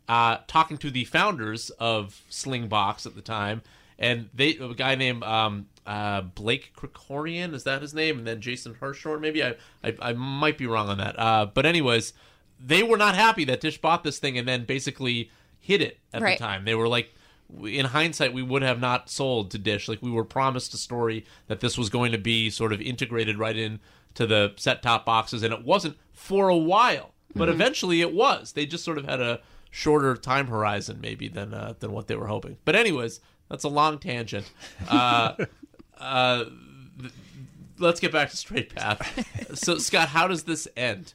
uh, 0.07 0.37
talking 0.47 0.77
to 0.77 0.91
the 0.91 1.05
founders 1.05 1.69
of 1.71 2.21
Sling 2.29 2.67
Box 2.67 3.05
at 3.05 3.15
the 3.15 3.21
time, 3.21 3.61
and 3.97 4.29
they 4.33 4.57
a 4.57 4.73
guy 4.73 4.95
named 4.95 5.23
um, 5.23 5.67
uh, 5.85 6.21
Blake 6.21 6.73
Krikorian, 6.75 7.53
is 7.53 7.63
that 7.63 7.81
his 7.81 7.93
name? 7.93 8.17
And 8.19 8.27
then 8.27 8.41
Jason 8.41 8.75
Hirschhorn, 8.75 9.21
maybe 9.21 9.43
I, 9.43 9.55
I 9.83 9.95
I 10.01 10.13
might 10.13 10.57
be 10.57 10.65
wrong 10.67 10.89
on 10.89 10.97
that. 10.97 11.17
Uh, 11.19 11.45
but 11.53 11.65
anyways, 11.65 12.13
they 12.59 12.83
were 12.83 12.97
not 12.97 13.15
happy 13.15 13.45
that 13.45 13.61
Dish 13.61 13.79
bought 13.79 14.03
this 14.03 14.17
thing 14.19 14.37
and 14.37 14.47
then 14.47 14.65
basically 14.65 15.29
hid 15.59 15.81
it 15.81 15.99
at 16.13 16.21
Right. 16.21 16.37
the 16.37 16.43
time. 16.43 16.65
They 16.65 16.75
were 16.75 16.87
like, 16.87 17.13
in 17.63 17.85
hindsight, 17.87 18.33
we 18.33 18.41
would 18.41 18.61
have 18.61 18.79
not 18.79 19.09
sold 19.09 19.51
to 19.51 19.57
Dish. 19.57 19.87
Like 19.87 20.01
we 20.01 20.11
were 20.11 20.23
promised 20.25 20.73
a 20.73 20.77
story 20.77 21.25
that 21.47 21.59
this 21.59 21.77
was 21.77 21.89
going 21.89 22.11
to 22.11 22.17
be 22.17 22.49
sort 22.49 22.73
of 22.73 22.81
integrated 22.81 23.37
right 23.37 23.55
in 23.57 23.79
to 24.15 24.25
the 24.25 24.53
set 24.55 24.81
top 24.81 25.05
boxes, 25.05 25.43
and 25.43 25.53
it 25.53 25.63
wasn't 25.65 25.97
for 26.13 26.49
a 26.49 26.55
while. 26.57 27.11
But 27.35 27.49
eventually, 27.49 27.99
it 27.99 28.13
was. 28.13 28.53
They 28.53 28.65
just 28.65 28.85
sort 28.85 28.97
of 28.97 29.03
had 29.03 29.19
a 29.19 29.41
shorter 29.69 30.15
time 30.15 30.47
horizon, 30.47 30.99
maybe 31.01 31.27
than 31.27 31.53
uh, 31.53 31.73
than 31.79 31.91
what 31.91 32.07
they 32.07 32.15
were 32.15 32.27
hoping. 32.27 32.55
But 32.63 32.75
anyways, 32.77 33.19
that's 33.49 33.65
a 33.65 33.69
long 33.69 33.99
tangent. 33.99 34.49
Uh, 34.87 35.33
uh, 35.97 36.45
th- 36.99 37.13
let's 37.79 37.99
get 37.99 38.11
back 38.11 38.29
to 38.29 38.37
Straight 38.37 38.73
Path. 38.75 39.53
so, 39.57 39.77
Scott, 39.77 40.09
how 40.09 40.27
does 40.27 40.43
this 40.43 40.67
end? 40.75 41.13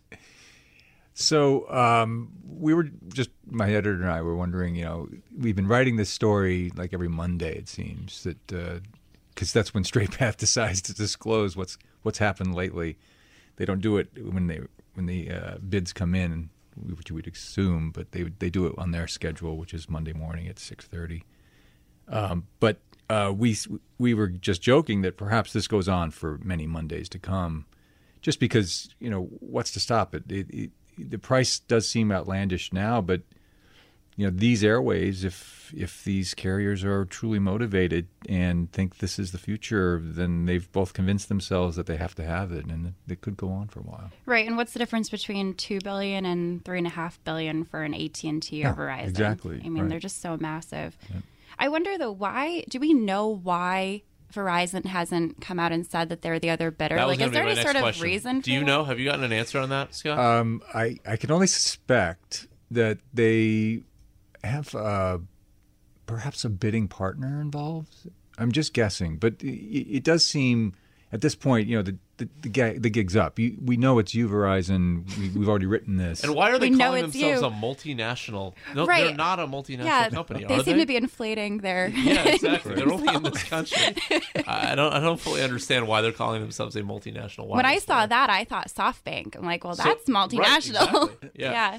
So 1.21 1.71
um, 1.71 2.31
we 2.49 2.73
were 2.73 2.85
just 3.09 3.31
my 3.47 3.69
editor 3.69 3.93
and 3.93 4.11
I 4.11 4.23
were 4.23 4.37
wondering. 4.37 4.75
You 4.75 4.85
know, 4.85 5.09
we've 5.39 5.57
been 5.57 5.69
writing 5.69 5.97
this 5.97 6.09
story 6.09 6.73
like 6.75 6.95
every 6.95 7.09
Monday. 7.09 7.57
It 7.57 7.69
seems 7.69 8.23
that 8.25 8.47
because 8.47 9.55
uh, 9.55 9.59
that's 9.59 9.75
when 9.75 9.85
Straight 9.85 10.13
Path 10.13 10.37
decides 10.39 10.81
to 10.83 10.95
disclose 10.95 11.57
what's 11.57 11.77
what's 12.03 12.19
happened 12.19 12.55
lately. 12.55 12.97
They 13.57 13.67
don't 13.67 13.83
do 13.83 13.99
it 13.99 14.09
when 14.33 14.47
they 14.47 14.61
when 14.95 15.07
the 15.07 15.31
uh, 15.31 15.59
bids 15.59 15.93
come 15.93 16.15
in, 16.15 16.49
which 16.75 17.11
you 17.11 17.17
would 17.17 17.27
assume, 17.27 17.91
but 17.91 18.13
they 18.13 18.23
they 18.39 18.49
do 18.49 18.67
it 18.67 18.75
on 18.79 18.93
their 18.93 19.07
schedule, 19.07 19.59
which 19.59 19.75
is 19.75 19.91
Monday 19.91 20.15
morning 20.15 20.49
at 20.49 20.59
six 20.59 20.87
thirty. 20.87 21.25
Um, 22.11 22.47
but 22.59 22.79
uh, 23.09 23.33
we 23.37 23.57
we 23.99 24.15
were 24.15 24.29
just 24.29 24.63
joking 24.63 25.03
that 25.03 25.17
perhaps 25.17 25.53
this 25.53 25.67
goes 25.67 25.89
on 25.89 26.11
for 26.11 26.39
many 26.43 26.67
Mondays 26.67 27.09
to 27.11 27.19
come, 27.19 27.67
just 28.21 28.41
because 28.41 28.95
you 28.99 29.11
know 29.11 29.25
what's 29.41 29.73
to 29.73 29.81
stop 29.81 30.15
it. 30.15 30.31
it, 30.31 30.47
it 30.51 30.71
the 30.99 31.19
price 31.19 31.61
does 31.61 31.89
seem 31.89 32.13
outlandish 32.13 32.73
now, 32.73 33.01
but 33.01 33.23
you 34.17 34.27
know 34.27 34.37
these 34.37 34.63
airways, 34.63 35.25
if 35.25 35.73
if 35.75 36.05
these 36.05 36.35
carriers 36.35 36.85
are 36.85 37.05
truly 37.05 37.39
motivated 37.39 38.09
and 38.29 38.71
think 38.71 38.99
this 38.99 39.19
is 39.19 39.33
the 39.33 39.39
future, 39.39 40.01
then 40.03 40.47
they've 40.47 40.71
both 40.73 40.93
convinced 40.93 41.29
themselves 41.29 41.77
that 41.77 41.87
they 41.87 41.97
have 41.97 42.15
to 42.17 42.25
have 42.25 42.53
it, 42.53 42.67
and 42.67 42.95
it 43.09 43.21
could 43.23 43.37
go 43.37 43.51
on 43.51 43.69
for 43.69 43.81
a 43.81 43.85
while. 43.85 44.11
Right. 44.27 44.47
And 44.47 44.57
what's 44.57 44.73
the 44.73 44.79
difference 44.79 45.09
between 45.09 45.55
two 45.55 45.79
billion 45.81 46.27
and 46.27 46.65
three 46.65 46.79
and 46.79 46.87
a 46.87 46.91
half 46.91 47.23
billion 47.25 47.65
for 47.65 47.83
an 47.83 47.95
AT 47.95 48.23
and 48.25 48.43
T 48.43 48.65
or 48.65 48.75
Verizon? 48.75 49.09
Exactly. 49.09 49.63
I 49.65 49.69
mean, 49.69 49.85
right. 49.85 49.91
they're 49.91 50.01
just 50.01 50.21
so 50.21 50.37
massive. 50.37 50.99
I 51.59 51.69
wonder 51.69 51.99
though, 51.99 52.13
why 52.13 52.65
do 52.69 52.79
we 52.79 52.95
know 52.95 53.29
why 53.29 54.03
Verizon 54.33 54.85
hasn't 54.85 55.41
come 55.41 55.59
out 55.59 55.73
and 55.73 55.87
said 55.87 56.09
that 56.09 56.23
they're 56.23 56.39
the 56.39 56.51
other 56.51 56.71
bidder? 56.71 56.97
That 56.97 57.09
like, 57.09 57.21
is 57.21 57.31
there 57.33 57.43
any 57.43 57.55
next 57.55 57.71
sort 57.71 57.77
of 57.77 58.01
reason? 58.01 58.41
Do 58.41 58.53
you 58.53 58.61
for 58.61 58.67
know? 58.67 58.85
Have 58.85 58.99
you 58.99 59.07
gotten 59.07 59.25
an 59.25 59.33
answer 59.33 59.59
on 59.59 59.71
that, 59.71 59.95
Scott? 59.95 60.19
Um, 60.19 60.63
I 60.75 60.99
I 61.07 61.17
can 61.17 61.31
only 61.31 61.47
suspect 61.47 62.47
that 62.71 62.99
they 63.13 63.83
have 64.45 64.75
uh, 64.75 65.19
perhaps 66.07 66.45
a 66.45 66.49
bidding 66.49 66.89
partner 66.89 67.41
involved. 67.41 68.09
I'm 68.39 68.53
just 68.53 68.73
guessing, 68.73 69.17
but 69.19 69.35
it, 69.43 69.97
it 69.97 70.05
does 70.05 70.25
seem 70.25 70.75
at 71.13 71.21
this 71.21 71.35
point, 71.35 71.69
you 71.69 71.77
know, 71.77 71.83
the 71.83 71.99
the, 72.21 72.29
the, 72.43 72.49
gag, 72.49 72.83
the 72.83 72.91
gig's 72.91 73.17
up. 73.17 73.39
You, 73.39 73.57
we 73.65 73.77
know 73.77 73.99
it's 73.99 74.15
you, 74.15 74.29
Verizon. 74.29 75.05
We, 75.19 75.31
we've 75.31 75.49
already 75.49 75.67
written 75.67 75.97
this. 75.97 76.23
and 76.23 76.35
why 76.35 76.51
are 76.51 76.59
they 76.59 76.71
We 76.71 76.79
calling 76.79 77.03
themselves 77.03 77.41
you. 77.41 77.47
a 77.47 77.51
multinational? 77.51 78.55
No, 78.75 78.87
they're 78.87 79.15
not 79.15 79.41
a 79.41 79.47
multinational 79.47 79.85
yeah, 79.85 80.09
company. 80.11 80.45
they 80.45 80.55
are 80.55 80.63
seem 80.63 80.77
they? 80.77 80.83
to 80.83 80.87
be 80.87 80.97
inflating 80.97 81.59
their. 81.59 81.89
Yeah, 81.95 82.29
exactly. 82.29 82.75
They're 82.77 82.93
only 82.93 83.13
in 83.15 83.23
this 83.25 83.43
country. 83.55 83.79
I 84.47 84.75
don't. 84.75 84.93
I 84.93 85.01
don't 85.01 85.19
fully 85.21 85.43
understand 85.43 85.89
why 85.89 86.01
they're 86.03 86.13
calling 86.13 86.41
themselves 86.41 86.77
a 86.77 86.83
multinational. 86.83 87.49
when 87.49 87.67
I 87.67 87.79
saw 87.79 87.97
player. 87.97 88.07
that, 88.09 88.31
I 88.31 88.45
thought 88.45 88.69
SoftBank. 88.69 89.37
I'm 89.37 89.45
like, 89.45 89.65
well, 89.65 89.75
So- 89.75 89.83
that's 89.85 90.09
right, 90.09 90.29
multinational. 90.31 91.05
exactly. 91.11 91.31
Yeah. 91.35 91.79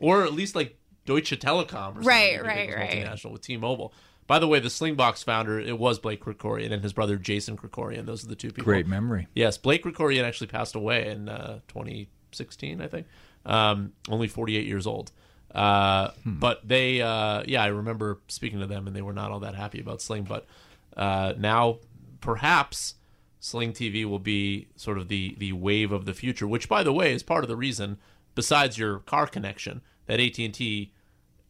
or 0.00 0.24
at 0.24 0.32
least 0.32 0.56
like 0.56 0.76
Deutsche 1.06 1.30
Telekom, 1.38 1.68
or 1.70 1.72
something 2.02 2.04
Right, 2.04 2.36
that 2.36 2.44
right, 2.46 2.74
right. 2.74 2.90
Multinational 3.06 3.32
with 3.32 3.42
T-Mobile. 3.42 3.92
By 4.28 4.38
the 4.38 4.46
way, 4.46 4.60
the 4.60 4.68
Slingbox 4.68 5.24
founder 5.24 5.58
it 5.58 5.78
was 5.78 5.98
Blake 5.98 6.22
Krikorian 6.22 6.70
and 6.70 6.82
his 6.82 6.92
brother 6.92 7.16
Jason 7.16 7.56
Krikorian. 7.56 8.04
Those 8.06 8.22
are 8.24 8.28
the 8.28 8.36
two 8.36 8.48
people. 8.48 8.64
Great 8.64 8.86
memory. 8.86 9.26
Yes, 9.34 9.58
Blake 9.58 9.82
Krikorian 9.82 10.22
actually 10.22 10.48
passed 10.48 10.74
away 10.76 11.08
in 11.08 11.28
uh, 11.30 11.60
2016, 11.68 12.80
I 12.80 12.86
think. 12.86 13.06
Um, 13.46 13.94
only 14.10 14.28
48 14.28 14.66
years 14.66 14.86
old. 14.86 15.12
Uh, 15.54 16.10
But 16.26 16.68
they, 16.68 17.00
uh, 17.00 17.42
yeah, 17.46 17.62
I 17.62 17.68
remember 17.68 18.20
speaking 18.28 18.60
to 18.60 18.66
them, 18.66 18.86
and 18.86 18.94
they 18.94 19.00
were 19.02 19.14
not 19.14 19.30
all 19.30 19.40
that 19.40 19.54
happy 19.54 19.80
about 19.80 20.02
Sling. 20.02 20.24
But 20.24 20.46
uh, 20.94 21.32
now, 21.38 21.78
perhaps 22.20 22.96
Sling 23.40 23.72
TV 23.72 24.04
will 24.04 24.18
be 24.18 24.68
sort 24.76 24.98
of 24.98 25.08
the 25.08 25.36
the 25.38 25.52
wave 25.54 25.90
of 25.90 26.04
the 26.04 26.12
future. 26.12 26.46
Which, 26.46 26.68
by 26.68 26.82
the 26.82 26.92
way, 26.92 27.14
is 27.14 27.22
part 27.22 27.44
of 27.44 27.48
the 27.48 27.56
reason, 27.56 27.96
besides 28.34 28.76
your 28.76 28.98
car 28.98 29.26
connection, 29.26 29.80
that 30.04 30.20
AT 30.20 30.38
and 30.38 30.52
T 30.52 30.92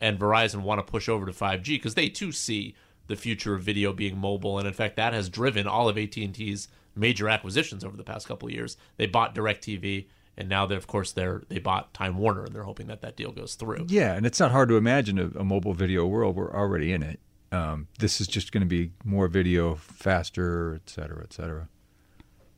and 0.01 0.19
Verizon 0.19 0.63
want 0.63 0.85
to 0.85 0.91
push 0.91 1.09
over 1.09 1.27
to 1.27 1.33
5G 1.33 1.67
because 1.67 1.95
they 1.95 2.09
too 2.09 2.33
see 2.33 2.75
the 3.07 3.17
future 3.17 3.55
of 3.55 3.63
video 3.63 3.93
being 3.93 4.19
mobile, 4.19 4.59
and 4.59 4.67
in 4.69 4.75
fact, 4.75 4.97
that 4.97 5.13
has 5.13 5.29
driven 5.29 5.67
all 5.67 5.89
of 5.89 5.97
AT 5.97 6.17
and 6.17 6.35
T's 6.35 6.69
major 6.95 7.29
acquisitions 7.29 7.85
over 7.85 7.97
the 7.97 8.05
past 8.05 8.29
couple 8.29 8.49
of 8.49 8.55
years. 8.55 8.77
They 8.97 9.07
bought 9.07 9.35
DirecTV, 9.35 10.07
and 10.37 10.49
now, 10.49 10.67
they're, 10.67 10.79
of 10.79 10.87
course, 10.87 11.11
they're 11.13 11.43
they 11.49 11.59
bought 11.59 11.93
Time 11.95 12.19
Warner, 12.19 12.45
and 12.45 12.55
they're 12.55 12.63
hoping 12.63 12.87
that 12.89 13.01
that 13.01 13.17
deal 13.17 13.33
goes 13.33 13.55
through. 13.55 13.87
Yeah, 13.89 14.15
and 14.15 14.25
it's 14.25 14.39
not 14.39 14.53
hard 14.53 14.69
to 14.69 14.77
imagine 14.77 15.19
a, 15.19 15.41
a 15.41 15.45
mobile 15.45 15.75
video 15.75 16.07
world. 16.07 16.37
We're 16.37 16.55
already 16.55 16.93
in 16.93 17.03
it. 17.03 17.19
Um, 17.51 17.89
this 17.99 18.21
is 18.21 18.29
just 18.29 18.53
going 18.53 18.61
to 18.61 18.67
be 18.67 18.93
more 19.05 19.27
video, 19.27 19.75
faster, 19.75 20.75
et 20.75 20.91
cetera, 20.91 21.23
et 21.23 21.33
cetera. 21.33 21.69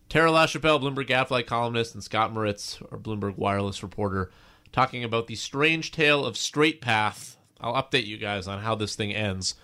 Tara 0.08 0.30
Lachapelle, 0.30 0.80
Bloomberg 0.80 1.06
Gadfly 1.06 1.42
columnist, 1.44 1.94
and 1.94 2.02
Scott 2.02 2.32
Moritz, 2.32 2.82
our 2.90 2.98
Bloomberg 2.98 3.38
wireless 3.38 3.82
reporter, 3.82 4.30
talking 4.72 5.04
about 5.04 5.26
the 5.26 5.34
strange 5.34 5.92
tale 5.92 6.24
of 6.24 6.36
Straight 6.36 6.80
Path. 6.80 7.36
I'll 7.60 7.74
update 7.74 8.06
you 8.06 8.16
guys 8.16 8.46
on 8.46 8.60
how 8.60 8.74
this 8.74 8.94
thing 8.94 9.12
ends. 9.14 9.54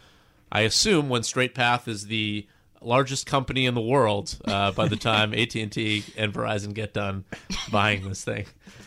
I 0.51 0.63
assume 0.63 1.09
when 1.09 1.23
Straight 1.23 1.55
Path 1.55 1.89
is 1.89 2.07
the 2.07 2.47
largest 2.81 3.27
company 3.27 3.67
in 3.67 3.75
the 3.75 3.81
world 3.81 4.37
uh, 4.45 4.71
by 4.73 4.89
the 4.89 4.97
time 4.97 5.33
AT&T 5.35 6.05
and 6.17 6.33
Verizon 6.33 6.75
get 6.75 6.93
done 6.93 7.25
buying 7.71 8.09
this 8.09 8.25
thing. 8.25 8.47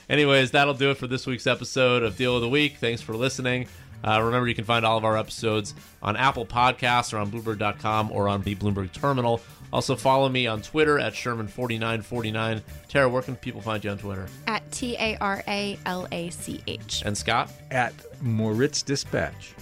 Anyways, 0.10 0.51
that'll 0.51 0.73
do 0.73 0.91
it 0.91 0.97
for 0.97 1.08
this 1.08 1.27
week's 1.27 1.47
episode 1.47 2.03
of 2.03 2.17
Deal 2.17 2.36
of 2.36 2.41
the 2.41 2.49
Week. 2.49 2.77
Thanks 2.77 3.01
for 3.01 3.13
listening. 3.13 3.67
Uh, 4.03 4.21
remember, 4.21 4.47
you 4.47 4.55
can 4.55 4.63
find 4.63 4.86
all 4.86 4.97
of 4.97 5.03
our 5.03 5.17
episodes 5.17 5.73
on 6.01 6.15
Apple 6.15 6.45
Podcasts 6.45 7.13
or 7.13 7.17
on 7.17 7.29
Bloomberg.com 7.29 8.12
or 8.12 8.29
on 8.29 8.41
the 8.43 8.55
Bloomberg 8.55 8.93
Terminal. 8.93 9.41
Also, 9.71 9.95
follow 9.95 10.29
me 10.29 10.47
on 10.47 10.62
Twitter 10.62 10.97
at 10.97 11.13
Sherman4949. 11.13 12.62
Tara, 12.88 13.10
where 13.10 13.21
can 13.21 13.36
people 13.36 13.62
find 13.62 13.84
you 13.84 13.91
on 13.91 13.97
Twitter? 13.97 14.27
At 14.47 14.69
T 14.71 14.95
A 14.99 15.17
R 15.21 15.43
A 15.47 15.77
L 15.86 16.08
A 16.12 16.29
C 16.29 16.62
H. 16.67 17.03
And 17.05 17.17
Scott? 17.17 17.51
At 17.71 17.93
Moritz 18.21 18.82
Dispatch. 18.82 19.53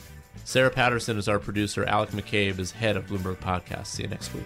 Sarah 0.46 0.70
Patterson 0.70 1.17
is 1.17 1.28
our 1.28 1.39
producer. 1.39 1.84
Alec 1.86 2.12
McCabe 2.12 2.58
is 2.60 2.72
head 2.72 2.96
of 2.96 3.08
Bloomberg 3.08 3.36
Podcast. 3.38 3.88
See 3.88 4.04
you 4.04 4.10
next 4.10 4.34
week. 4.34 4.46